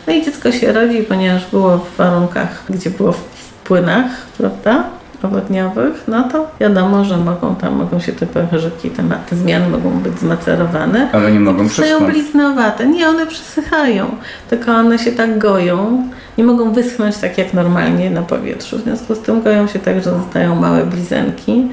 [0.08, 3.24] No i dziecko się rodzi, ponieważ było w warunkach, gdzie było w
[3.64, 4.84] płynach, prawda?
[5.24, 9.90] Południowych, no to wiadomo, że mogą tam, mogą się te pęcherzyki, te, te zmiany mogą
[9.90, 11.10] być zmacerowane.
[11.14, 12.12] Ale nie mogą przesychać.
[12.12, 12.88] bliznowate.
[12.88, 14.06] Nie, one przesychają,
[14.50, 16.08] tylko one się tak goją.
[16.38, 18.78] Nie mogą wyschnąć tak jak normalnie na powietrzu.
[18.78, 21.68] W związku z tym goją się tak, że zostają małe blizenki.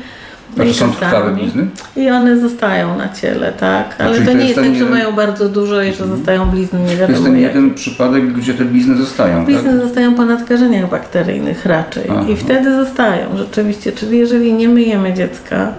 [0.56, 1.66] To są trwałe blizny?
[1.96, 3.96] I one zostają na ciele, tak.
[3.98, 6.16] Ale to, to nie jest tak, że mają bardzo dużo i że mhm.
[6.16, 9.80] zostają blizny nie wiadomo To jest ten jeden przypadek, gdzie te blizny zostają, Blizny tak?
[9.80, 12.04] zostają po nadkażeniach bakteryjnych raczej.
[12.10, 12.24] Aha.
[12.28, 13.92] I wtedy zostają rzeczywiście.
[13.92, 15.72] Czyli jeżeli nie myjemy dziecka,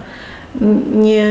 [0.94, 1.26] nie,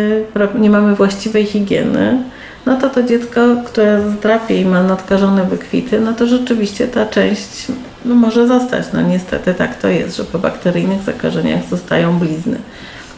[0.60, 2.24] nie mamy właściwej higieny,
[2.66, 7.68] no to to dziecko, które zdrapie i ma nadkażone wykwity, no to rzeczywiście ta część
[8.06, 8.86] no, może zostać.
[8.94, 12.58] No niestety tak to jest, że po bakteryjnych zakażeniach zostają blizny.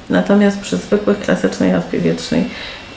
[0.09, 2.45] Natomiast przy zwykłych klasycznej ospie wietrznej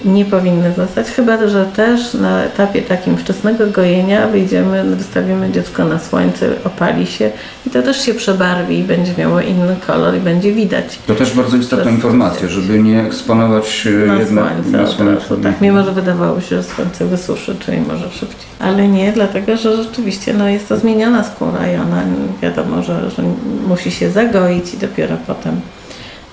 [0.04, 5.98] nie powinny zostać, chyba że też na etapie takim wczesnego gojenia wyjdziemy, wystawimy dziecko na
[5.98, 7.30] słońce, opali się
[7.66, 10.98] i to też się przebarwi i będzie miało inny kolor i będzie widać.
[11.06, 14.70] To też bardzo istotna informacja, żeby nie eksponować e, na jednak słońce,
[15.04, 15.36] na słońce.
[15.42, 18.46] Tak, mimo że wydawało się, że słońce wysuszy, czyli może szybciej.
[18.58, 22.02] Ale nie, dlatego że rzeczywiście no, jest to zmieniona skóra i ona
[22.42, 23.22] wiadomo, że, że
[23.68, 25.60] musi się zagoić i dopiero potem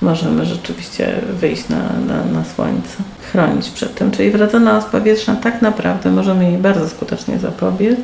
[0.04, 2.98] możemy rzeczywiście wyjść na, na, na słońce,
[3.32, 4.12] chronić przed tym.
[4.12, 8.00] Czyli wrodzona ospa wietrzna tak naprawdę możemy jej bardzo skutecznie zapobiec,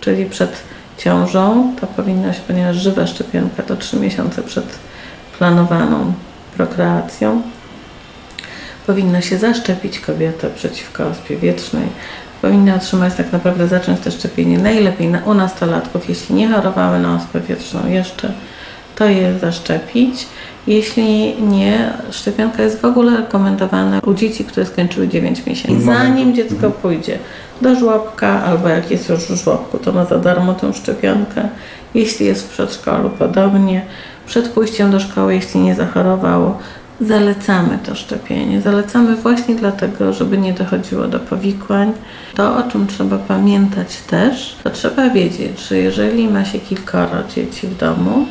[0.00, 0.62] czyli przed
[0.98, 4.78] ciążą to powinno się, ponieważ żywa szczepionka to 3 miesiące przed
[5.38, 6.12] planowaną
[6.56, 7.42] prokreacją,
[8.86, 11.88] powinno się zaszczepić kobietę przeciwko ospie wietrznej.
[12.42, 17.16] Powinny otrzymać tak naprawdę zacząć to szczepienie najlepiej na, u nastolatków, jeśli nie chorowały na
[17.16, 18.32] ospę wietrzną jeszcze,
[18.96, 20.26] to je zaszczepić.
[20.68, 25.84] Jeśli nie, szczepionka jest w ogóle rekomendowana u dzieci, które skończyły 9 miesięcy.
[25.84, 27.18] Zanim dziecko pójdzie
[27.62, 31.48] do żłobka, albo jak jest już w żłobku, to ma za darmo tę szczepionkę.
[31.94, 33.82] Jeśli jest w przedszkolu, podobnie.
[34.26, 36.58] Przed pójściem do szkoły, jeśli nie zachorowało,
[37.00, 38.60] zalecamy to szczepienie.
[38.60, 41.92] Zalecamy właśnie dlatego, żeby nie dochodziło do powikłań.
[42.34, 47.66] To, o czym trzeba pamiętać też, to trzeba wiedzieć, że jeżeli ma się kilkoro dzieci
[47.66, 48.26] w domu,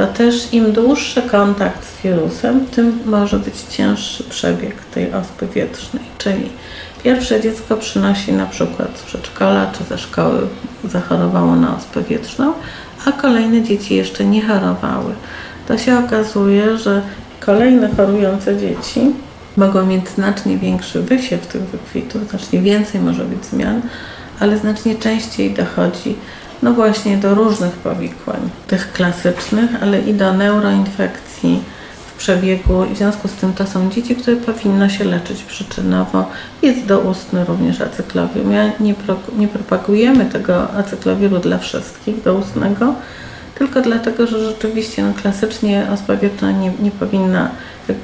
[0.00, 6.02] to też im dłuższy kontakt z wirusem, tym może być cięższy przebieg tej ospy wietrznej.
[6.18, 6.50] Czyli
[7.04, 10.38] pierwsze dziecko przynosi na przykład z przedszkola czy ze szkoły
[10.84, 12.52] zachorowało na ospę wietrzną,
[13.06, 15.14] a kolejne dzieci jeszcze nie chorowały.
[15.68, 17.02] To się okazuje, że
[17.40, 19.00] kolejne chorujące dzieci
[19.56, 23.82] mogą mieć znacznie większy wysiew tych wykwitów, znacznie więcej może być zmian,
[24.40, 26.16] ale znacznie częściej dochodzi
[26.62, 31.62] no właśnie do różnych powikłań, tych klasycznych, ale i do neuroinfekcji
[32.06, 36.28] w przebiegu i w związku z tym to są dzieci, które powinno się leczyć przyczynowo.
[36.62, 38.52] Jest doustny również acyklowium.
[38.52, 42.94] Ja nie, pro, nie propagujemy tego acyklowiru dla wszystkich doustnego,
[43.58, 46.14] tylko dlatego, że rzeczywiście no, klasycznie ospa
[46.60, 47.50] nie, nie powinna
[47.90, 47.94] y,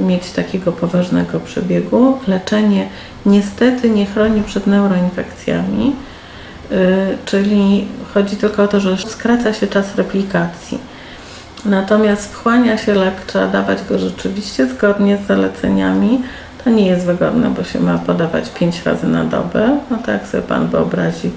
[0.00, 2.18] mieć takiego poważnego przebiegu.
[2.26, 2.88] Leczenie
[3.26, 6.13] niestety nie chroni przed neuroinfekcjami, y,
[7.24, 10.78] czyli chodzi tylko o to, że skraca się czas replikacji.
[11.64, 16.22] Natomiast wchłania się lek, trzeba dawać go rzeczywiście zgodnie z zaleceniami.
[16.64, 19.78] To nie jest wygodne, bo się ma podawać 5 razy na dobę.
[19.90, 21.30] No tak sobie Pan wyobrazi,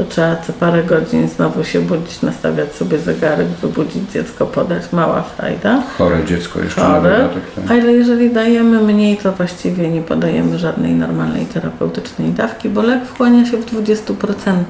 [0.00, 5.22] że trzeba co parę godzin znowu się budzić, nastawiać sobie zegarek, wybudzić dziecko, podać mała
[5.22, 5.82] frajda.
[5.98, 7.10] Chore dziecko jeszcze Chore.
[7.10, 7.42] na dodatek.
[7.56, 7.70] tak.
[7.70, 13.46] Ale jeżeli dajemy mniej, to właściwie nie podajemy żadnej normalnej terapeutycznej dawki, bo lek wchłania
[13.46, 14.64] się w 20%.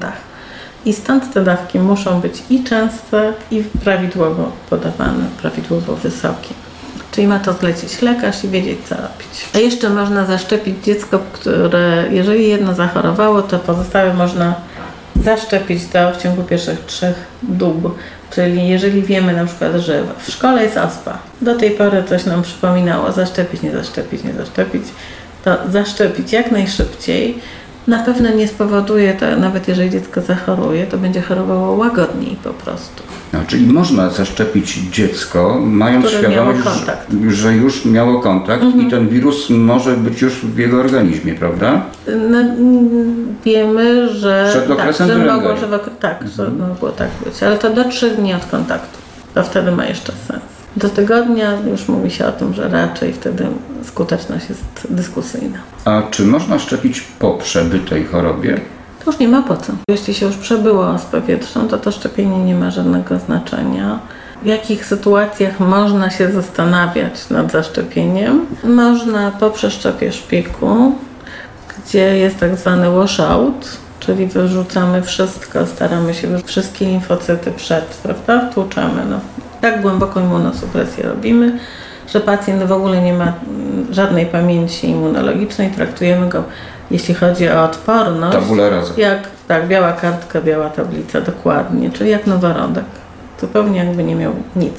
[0.85, 6.53] I stąd te dawki muszą być i częste, i prawidłowo podawane, prawidłowo wysokie.
[7.11, 9.49] Czyli ma to zlecić lekarz i wiedzieć, co robić.
[9.55, 14.55] A jeszcze można zaszczepić dziecko, które, jeżeli jedno zachorowało, to pozostałe można
[15.15, 17.97] zaszczepić to w ciągu pierwszych trzech dób.
[18.31, 22.41] Czyli jeżeli wiemy na przykład, że w szkole jest ospa, do tej pory coś nam
[22.41, 24.83] przypominało zaszczepić, nie zaszczepić, nie zaszczepić,
[25.43, 27.39] to zaszczepić jak najszybciej.
[27.91, 33.03] Na pewno nie spowoduje to, nawet jeżeli dziecko zachoruje, to będzie chorowało łagodniej po prostu.
[33.33, 39.09] No, czyli można zaszczepić dziecko, mając Które świadomość, że- że już miało kontakt i ten
[39.09, 41.81] wirus może być już w jego organizmie, prawda?
[42.29, 42.37] No,
[43.45, 47.69] wiemy, że, Przed tak, że mogło, że wok- tak, że mogło tak być, ale to
[47.73, 48.97] do trzech dni od kontaktu.
[49.33, 50.41] To wtedy ma jeszcze sens.
[50.75, 53.47] Do tygodnia już mówi się o tym, że raczej wtedy
[53.83, 55.57] skuteczność jest dyskusyjna.
[55.85, 58.61] A czy można szczepić po przebytej chorobie?
[59.05, 59.73] To już nie ma po co.
[59.87, 63.99] Jeśli się już przebyło ospę wietrzną, to to szczepienie nie ma żadnego znaczenia.
[64.43, 68.45] W jakich sytuacjach można się zastanawiać nad zaszczepieniem?
[68.63, 70.95] Można po przeszczepie szpiku,
[71.77, 78.49] gdzie jest tak zwany washout, czyli wyrzucamy wszystko, staramy się wszystkie limfocyty przed, prawda?
[78.51, 79.05] Wtłuczamy.
[79.09, 79.19] No,
[79.61, 81.59] tak głęboką immunosupresję robimy,
[82.13, 85.69] że pacjent w ogóle nie ma mm, żadnej pamięci immunologicznej.
[85.69, 86.43] Traktujemy go,
[86.91, 88.93] jeśli chodzi o odporność, Tabula rasa.
[88.97, 92.85] jak tak, biała kartka, biała tablica, dokładnie, czyli jak noworodek.
[93.41, 94.73] Zupełnie jakby nie miał nic.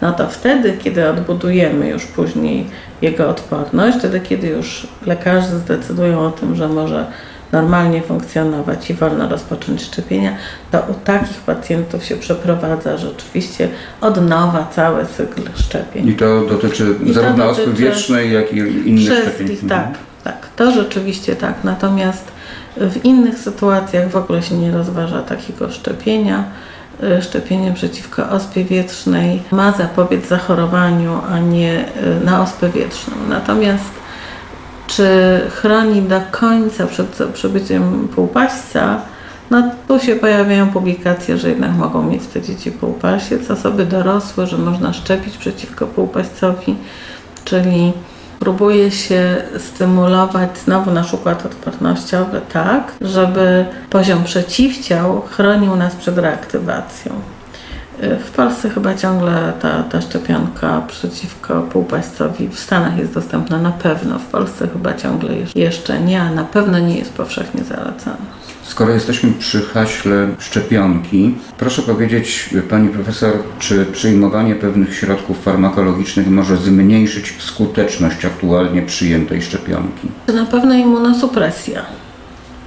[0.00, 2.66] No to wtedy, kiedy odbudujemy już później
[3.02, 7.06] jego odporność, wtedy, kiedy już lekarze zdecydują o tym, że może
[7.52, 10.36] normalnie funkcjonować i wolno rozpocząć szczepienia,
[10.70, 13.68] to u takich pacjentów się przeprowadza rzeczywiście
[14.00, 16.08] od nowa cały cykl szczepień.
[16.08, 19.46] I to dotyczy I to zarówno dotyczy wietrznej, jak i innych szczepień.
[19.46, 19.88] Wszystkich, tak,
[20.24, 20.48] tak.
[20.56, 21.54] To rzeczywiście tak.
[21.64, 22.32] Natomiast
[22.76, 26.44] w innych sytuacjach w ogóle się nie rozważa takiego szczepienia.
[27.02, 31.84] Y, Szczepienie przeciwko ospie wietrznej ma zapobiec zachorowaniu, a nie
[32.22, 33.14] y, na ospę wietrzną.
[33.28, 34.01] Natomiast
[34.96, 39.00] czy chroni do końca przed przebyciem półpaśca,
[39.50, 44.58] no tu się pojawiają publikacje, że jednak mogą mieć te dzieci półpasiec, osoby dorosłe, że
[44.58, 46.76] można szczepić przeciwko półpaścowi,
[47.44, 47.92] czyli
[48.40, 57.12] próbuje się stymulować znowu nasz układ odpornościowy tak, żeby poziom przeciwciał chronił nas przed reaktywacją.
[58.00, 64.18] W Polsce chyba ciągle ta, ta szczepionka przeciwko półpaścowi w Stanach jest dostępna na pewno.
[64.18, 68.16] W Polsce chyba ciągle jeszcze nie, a na pewno nie jest powszechnie zalecana.
[68.62, 76.56] Skoro jesteśmy przy haśle szczepionki, proszę powiedzieć, pani profesor, czy przyjmowanie pewnych środków farmakologicznych może
[76.56, 80.08] zmniejszyć skuteczność aktualnie przyjętej szczepionki?
[80.34, 81.82] Na pewno immunosupresja,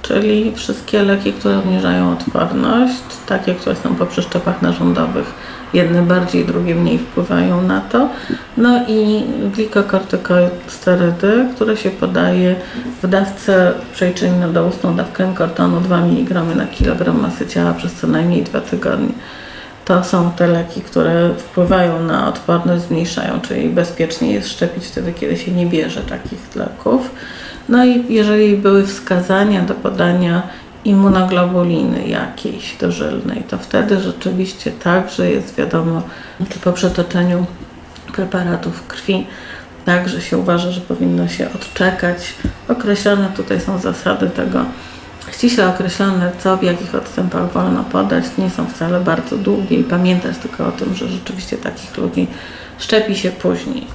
[0.08, 5.34] czyli wszystkie leki, które obniżają odporność, takie, które są po przeszczepach narządowych,
[5.74, 8.08] jedne bardziej, drugie mniej wpływają na to.
[8.56, 12.56] No i glikokortykosterydy, które się podaje
[13.02, 18.60] w dawce przejrzyjno-doustną dawkę kortonu 2 mg na kilogram masy ciała przez co najmniej 2
[18.60, 19.12] tygodnie.
[19.84, 25.36] To są te leki, które wpływają na odporność, zmniejszają, czyli bezpiecznie jest szczepić wtedy, kiedy
[25.36, 27.10] się nie bierze takich leków.
[27.68, 30.42] No i jeżeli były wskazania do podania
[30.84, 36.02] immunoglobuliny jakiejś dożylnej, to wtedy rzeczywiście także jest wiadomo,
[36.48, 37.46] czy po przetoczeniu
[38.12, 39.26] preparatów krwi
[39.84, 42.34] także się uważa, że powinno się odczekać.
[42.68, 44.64] Określone tutaj są zasady tego,
[45.32, 48.24] ściśle określone, co w jakich odstępach wolno podać.
[48.38, 52.26] Nie są wcale bardzo długie i pamiętać tylko o tym, że rzeczywiście takich ludzi
[52.78, 53.86] szczepi się później.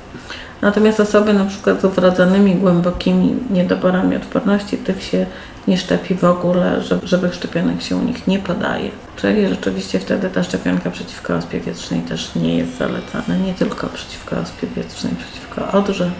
[0.61, 5.25] Natomiast osoby na przykład z wrodzonymi głębokimi niedoborami odporności, tych się
[5.67, 8.91] nie szczepi w ogóle, żywych szczepionek się u nich nie podaje.
[9.15, 13.37] Czyli rzeczywiście wtedy ta szczepionka przeciwko ospie wietrznej też nie jest zalecana.
[13.45, 16.11] Nie tylko przeciwko ospie wietrznej, przeciwko odrze,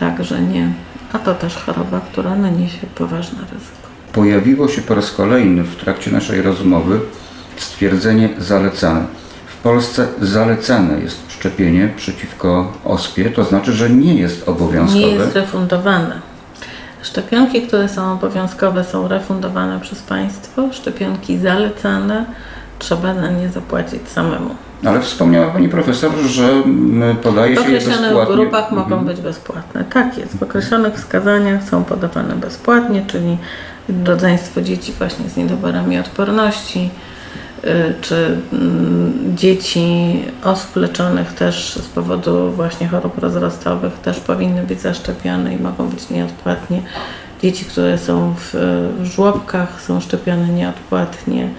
[0.00, 0.72] także nie.
[1.12, 3.88] A to też choroba, która naniesie poważne ryzyko.
[4.12, 7.00] Pojawiło się po raz kolejny w trakcie naszej rozmowy
[7.56, 9.19] stwierdzenie zalecane.
[9.60, 15.00] W Polsce zalecane jest szczepienie przeciwko ospie, to znaczy, że nie jest obowiązkowe.
[15.00, 16.20] Nie jest refundowane.
[17.02, 20.72] Szczepionki, które są obowiązkowe, są refundowane przez państwo.
[20.72, 22.24] Szczepionki zalecane
[22.78, 24.50] trzeba za nie zapłacić samemu.
[24.84, 28.34] Ale wspomniała pani profesor, że mm, podaje W się je określonych bezpłatnie.
[28.36, 29.04] grupach mogą Mhm.
[29.04, 29.84] być bezpłatne.
[29.84, 30.36] Tak jest.
[30.36, 33.38] W określonych wskazaniach są podawane bezpłatnie, czyli
[34.04, 36.90] rodzeństwo dzieci właśnie z niedoborami odporności,
[38.00, 39.80] czy mm, dzieci
[40.44, 46.10] osób leczonych też z powodu właśnie chorób rozrostowych też powinny być zaszczepione i mogą być
[46.10, 46.82] nieodpłatnie.
[47.42, 51.50] Dzieci, które są w y, żłobkach są szczepione nieodpłatnie.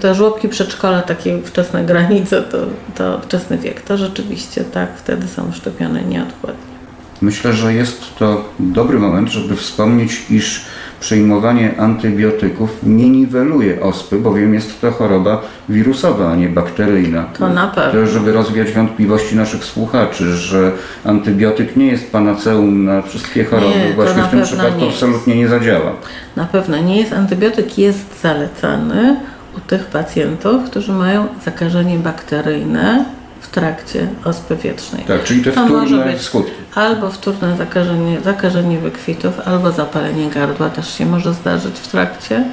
[0.00, 2.58] Te żłobki przedszkola, takie wczesne granice, to,
[2.94, 6.74] to wczesny wiek, to rzeczywiście tak, wtedy są szczepione nieodpłatnie.
[7.20, 10.64] Myślę, że jest to dobry moment, żeby wspomnieć, iż
[11.04, 17.24] przyjmowanie antybiotyków nie niweluje ospy, bowiem jest to choroba wirusowa, a nie bakteryjna.
[17.38, 18.00] To na pewno.
[18.00, 20.72] Też, żeby rozwiać wątpliwości naszych słuchaczy, że
[21.04, 25.36] antybiotyk nie jest panaceum na wszystkie choroby, Nie, to właśnie w tym przypadku nie absolutnie
[25.36, 25.92] nie zadziała.
[26.36, 27.12] Na pewno nie jest.
[27.12, 29.16] Antybiotyk jest zalecany
[29.56, 33.04] u tych pacjentów, którzy mają zakażenie bakteryjne
[33.44, 35.04] w trakcie ospy wietrznej.
[35.04, 36.52] Tak, czyli te To wtórne być skutki.
[36.74, 42.44] albo wtórne zakażenie, zakażenie wykwitów, albo zapalenie gardła też się może zdarzyć w trakcie,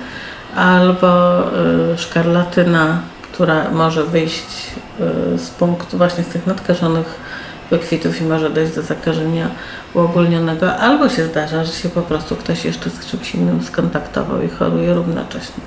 [0.56, 1.40] albo
[1.94, 3.00] y, szkarlatyna,
[3.32, 4.46] która może wyjść
[5.36, 7.20] y, z punktu właśnie z tych nadkażonych
[7.72, 9.48] wykwitów i może dojść do zakażenia
[9.94, 14.50] uogólnionego, albo się zdarza, że się po prostu ktoś jeszcze z czymś innym skontaktował i
[14.50, 15.64] choruje równocześnie.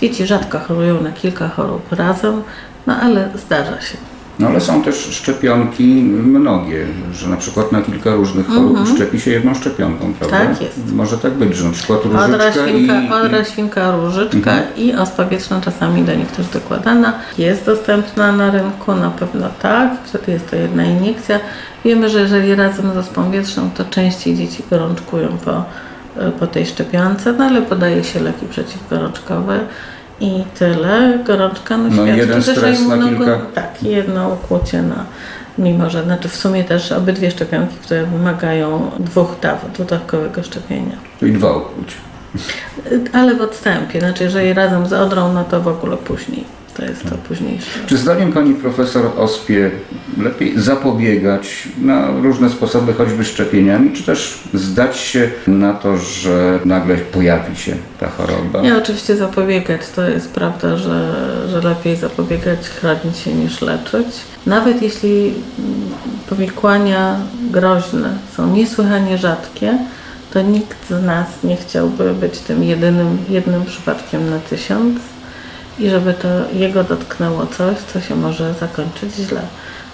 [0.00, 2.42] Dzieci rzadko chorują na kilka chorób razem,
[2.86, 3.96] no ale zdarza się.
[4.38, 9.30] No ale są też szczepionki mnogie, że na przykład na kilka różnych chorób szczepi się
[9.30, 10.36] jedną szczepionką, prawda?
[10.36, 10.56] Mhm.
[10.56, 10.92] Tak jest.
[10.92, 13.12] Może tak być, że na przykład Odra, różyczka świnka, i...
[13.12, 17.12] odra, świnka, różyczka i ospa wieczna czasami do nich też dokładana.
[17.38, 19.90] Jest dostępna na rynku, na pewno tak.
[20.04, 21.40] Wtedy jest to jedna iniekcja.
[21.84, 25.64] Wiemy, że jeżeli razem z ospą wietrzną, to częściej dzieci gorączkują po,
[26.40, 29.60] po tej szczepionce, no ale podaje się leki przeciwgorączkowe.
[30.20, 31.18] I tyle.
[31.26, 33.40] Gorączka no, No, jeden stres na immunogo- kilka.
[33.54, 35.04] Tak, jedno ukłucie na
[35.58, 40.96] mimo że, znaczy w sumie też obydwie szczepionki, które wymagają dwóch dawek, dodatkowego szczepienia.
[41.20, 41.96] Czyli dwa ukłucia.
[43.12, 46.44] Ale w odstępie, znaczy jeżeli razem z odrą, no to w ogóle później.
[46.78, 47.66] To jest to późniejsze.
[47.86, 49.70] Czy zdaniem Pani Profesor Ospie
[50.18, 56.96] lepiej zapobiegać na różne sposoby, choćby szczepieniami, czy też zdać się na to, że nagle
[56.96, 58.62] pojawi się ta choroba?
[58.62, 59.80] Nie, oczywiście zapobiegać.
[59.96, 61.14] To jest prawda, że,
[61.48, 64.06] że lepiej zapobiegać, chronić się niż leczyć.
[64.46, 65.34] Nawet jeśli mm,
[66.28, 67.16] powikłania
[67.50, 69.78] groźne są niesłychanie rzadkie,
[70.32, 74.98] to nikt z nas nie chciałby być tym jedynym, jednym przypadkiem na tysiąc
[75.78, 79.40] i żeby to jego dotknęło coś, co się może zakończyć źle.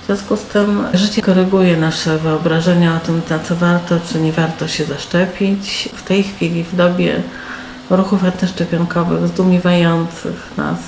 [0.02, 4.32] W związku z tym życie koryguje nasze wyobrażenia o tym, na co warto czy nie
[4.32, 5.88] warto się zaszczepić.
[5.94, 7.22] W tej chwili, w dobie
[7.90, 10.78] ruchów antyszczepionkowych zdumiewających nas,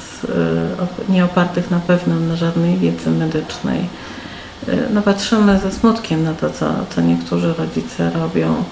[1.09, 3.81] y, nie opartych na pewnym, na żadnej wiedzy medycznej.
[4.69, 8.65] Y, no patrzymy ze smutkiem na to, co, co niektórzy rodzice robią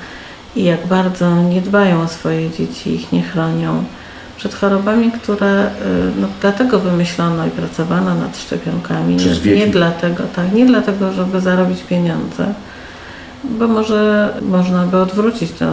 [0.56, 3.84] i jak bardzo nie dbają o swoje dzieci, ich nie chronią
[4.44, 5.70] przed chorobami, które y,
[6.20, 9.16] no, dlatego wymyślono i pracowano nad szczepionkami.
[9.16, 12.54] Nie, nie dlatego, tak, nie dlatego, żeby zarobić pieniądze,
[13.44, 15.66] bo może można by odwrócić to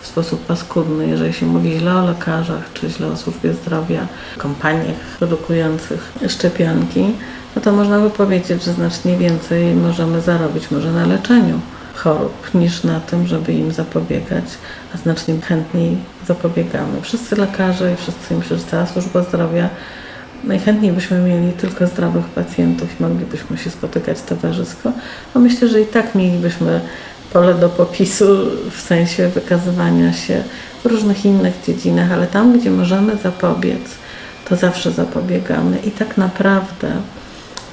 [0.00, 4.06] w sposób paskudny, jeżeli się mówi źle o lekarzach, czy źle o służbie zdrowia,
[4.38, 7.04] kompaniach produkujących szczepionki,
[7.56, 11.60] no to można by powiedzieć, że znacznie więcej możemy zarobić może na leczeniu
[11.94, 14.44] chorób niż na tym, żeby im zapobiegać,
[14.94, 17.00] a znacznie chętniej zapobiegamy.
[17.02, 19.68] Wszyscy lekarze i wszyscy, myślę, że cała służba zdrowia
[20.44, 24.92] najchętniej byśmy mieli tylko zdrowych pacjentów i moglibyśmy się spotykać towarzysko,
[25.34, 26.80] a myślę, że i tak mielibyśmy
[27.32, 28.24] pole do popisu
[28.70, 30.42] w sensie wykazywania się
[30.82, 33.80] w różnych innych dziedzinach, ale tam, gdzie możemy zapobiec,
[34.48, 36.92] to zawsze zapobiegamy i tak naprawdę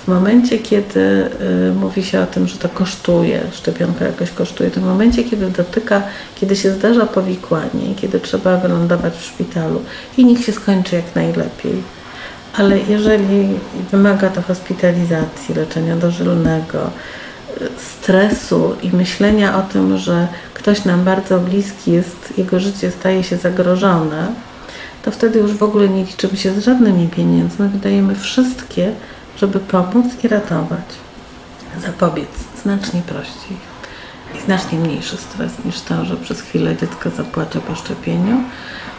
[0.10, 1.00] momencie, kiedy
[1.70, 5.50] y, mówi się o tym, że to kosztuje, szczepionka jakoś kosztuje, to w momencie, kiedy
[5.50, 6.02] dotyka,
[6.36, 9.82] kiedy się zdarza powikłanie, kiedy trzeba wylądować w szpitalu
[10.18, 11.84] i niech się skończy jak najlepiej.
[12.58, 13.48] Ale jeżeli
[13.92, 16.90] wymaga to hospitalizacji, leczenia dożylnego,
[17.78, 23.38] stresu i myślenia o tym, że ktoś nam bardzo bliski jest, jego życie staje się
[23.38, 24.28] zagrożone,
[25.06, 27.68] to wtedy już w ogóle nie liczymy się z żadnymi pieniędzmi.
[27.68, 28.92] Wydajemy wszystkie,
[29.40, 30.86] żeby pomóc i ratować.
[31.86, 32.30] Zapobiec
[32.64, 33.58] znacznie prościej
[34.36, 38.38] i znacznie mniejszy stres niż to, że przez chwilę dziecko zapłacze po szczepieniu,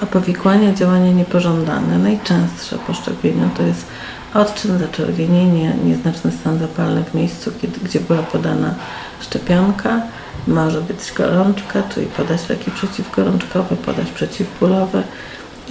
[0.02, 3.86] a powikłania, działania niepożądane, najczęstsze po szczepieniu to jest
[4.34, 8.74] odczyn, zaczerwienienie, nieznaczny stan zapalny w miejscu, kiedy, gdzie była podana
[9.20, 10.02] szczepionka,
[10.46, 15.02] może być gorączka, czyli podać leki przeciwgorączkowe, podać przeciwbólowe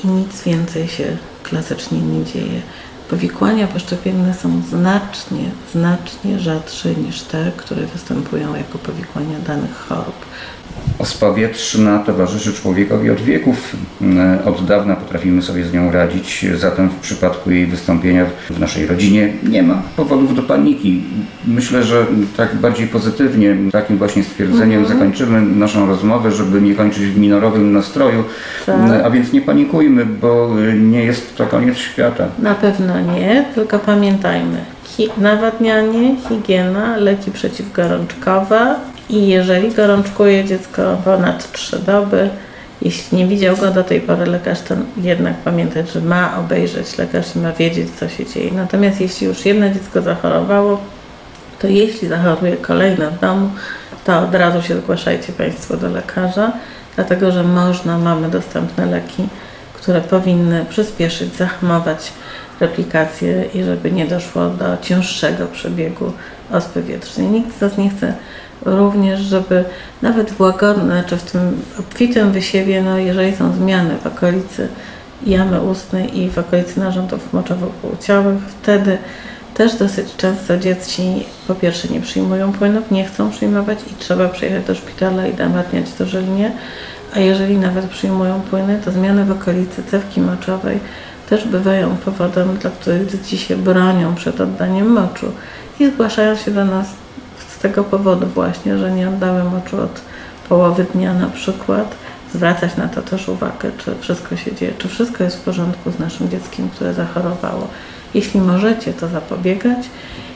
[0.03, 2.61] i nic więcej się klasycznie nie dzieje.
[3.10, 10.26] Powikłania poszczepienne są znacznie, znacznie rzadsze niż te, które występują jako powikłania danych chorób.
[10.99, 13.75] Ospa wietrzna towarzyszy człowiekowi od wieków.
[14.01, 18.86] Mm, Od dawna potrafimy sobie z nią radzić, zatem w przypadku jej wystąpienia w naszej
[18.86, 21.03] rodzinie nie ma powodów do paniki.
[21.47, 22.05] Myślę, że
[22.38, 28.23] tak bardziej pozytywnie, takim właśnie stwierdzeniem zakończymy naszą rozmowę, żeby nie kończyć w minorowym nastroju.
[28.65, 28.75] Tak.
[28.75, 32.27] Mm, A więc nie panikujmy, bo y, nie jest to koniec świata.
[32.39, 34.57] Na pewno nie, tylko pamiętajmy,
[35.17, 38.75] nawadnianie, higiena, leki przeciwgorączkowe
[39.10, 42.30] i jeżeli gorączkuje dziecko ponad 3 doby,
[42.82, 47.36] jeśli nie widział go do tej pory lekarz, to jednak pamiętać, że ma obejrzeć lekarz
[47.36, 48.51] i ma wiedzieć, co się dzieje.
[48.51, 50.82] Natomiast jeśli już jedno dziecko zachorowało,
[51.60, 53.49] to jeśli zachoruje kolejne w domu,
[54.05, 56.51] to od razu się zgłaszajcie Państwo do lekarza,
[56.95, 59.28] dlatego że można, mamy dostępne leki,
[59.74, 62.14] które powinny przyspieszyć, zahamować
[62.60, 66.14] replikację i żeby nie doszło do cięższego przebiegu
[66.51, 67.28] ospy wietrznej.
[67.28, 68.14] Nikt z nas nie chce
[68.66, 69.64] również, żeby
[70.01, 74.68] nawet w łagodne, czy w tym obfitym wysiewie, no jeżeli są zmiany w okolicy
[75.26, 78.97] jamy ustnej i w okolicy narządów moczowo-płciowych, wtedy
[79.53, 84.66] też dosyć często dzieci po pierwsze nie przyjmują płynów, nie chcą przyjmować i trzeba przyjechać
[84.66, 86.51] do szpitala i nawadniać dożylnie,
[87.14, 90.80] a jeżeli nawet przyjmują płyny, to zmiany w okolicy cewki moczowej
[91.30, 95.32] też bywają powodem, dla których dzieci się bronią przed oddaniem moczu
[95.80, 96.88] i zgłaszają się do nas
[97.62, 100.01] tego powodu właśnie, że nie oddały moczu od
[100.49, 101.95] połowy dnia na przykład.
[102.34, 105.99] Zwracać na to też uwagę, czy wszystko się dzieje, czy wszystko jest w porządku z
[105.99, 107.68] naszym dzieckiem, które zachorowało.
[108.14, 109.89] Jeśli możecie, to zapobiegać.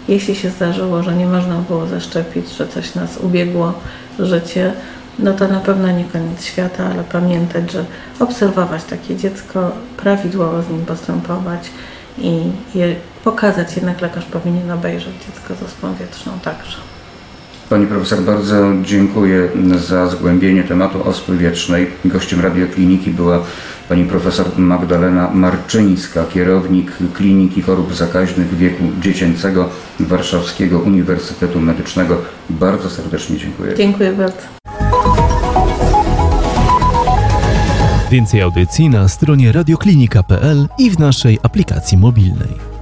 [0.08, 3.74] Jeśli się zdarzyło, że nie można było zaszczepić, że coś nas ubiegło
[4.20, 4.74] życie,
[5.20, 7.86] no to na pewno nie koniec świata, ale pamiętać, że
[8.20, 11.70] obserwować takie dziecko, prawidłowo z nim postępować
[12.18, 12.42] i
[12.76, 13.76] je pokazać.
[13.76, 16.93] Jednak lekarz powinien obejrzeć dziecko z ospą wietrzną także.
[17.70, 19.50] Pani profesor, bardzo dziękuję
[19.88, 21.88] za zgłębienie tematu ospy wiecznej.
[22.06, 23.40] Gościem radiokliniki była
[23.90, 32.18] pani profesor Magdalena Marczyńska, kierownik Kliniki Chorób Zakaźnych Wieku Dziecięcego Warszawskiego Uniwersytetu Medycznego.
[32.50, 33.76] Bardzo serdecznie dziękuję.
[33.78, 34.42] Dziękuję bardzo.
[38.12, 42.73] Więcej audycji na stronie radioklinika.pl i w naszej aplikacji mobilnej.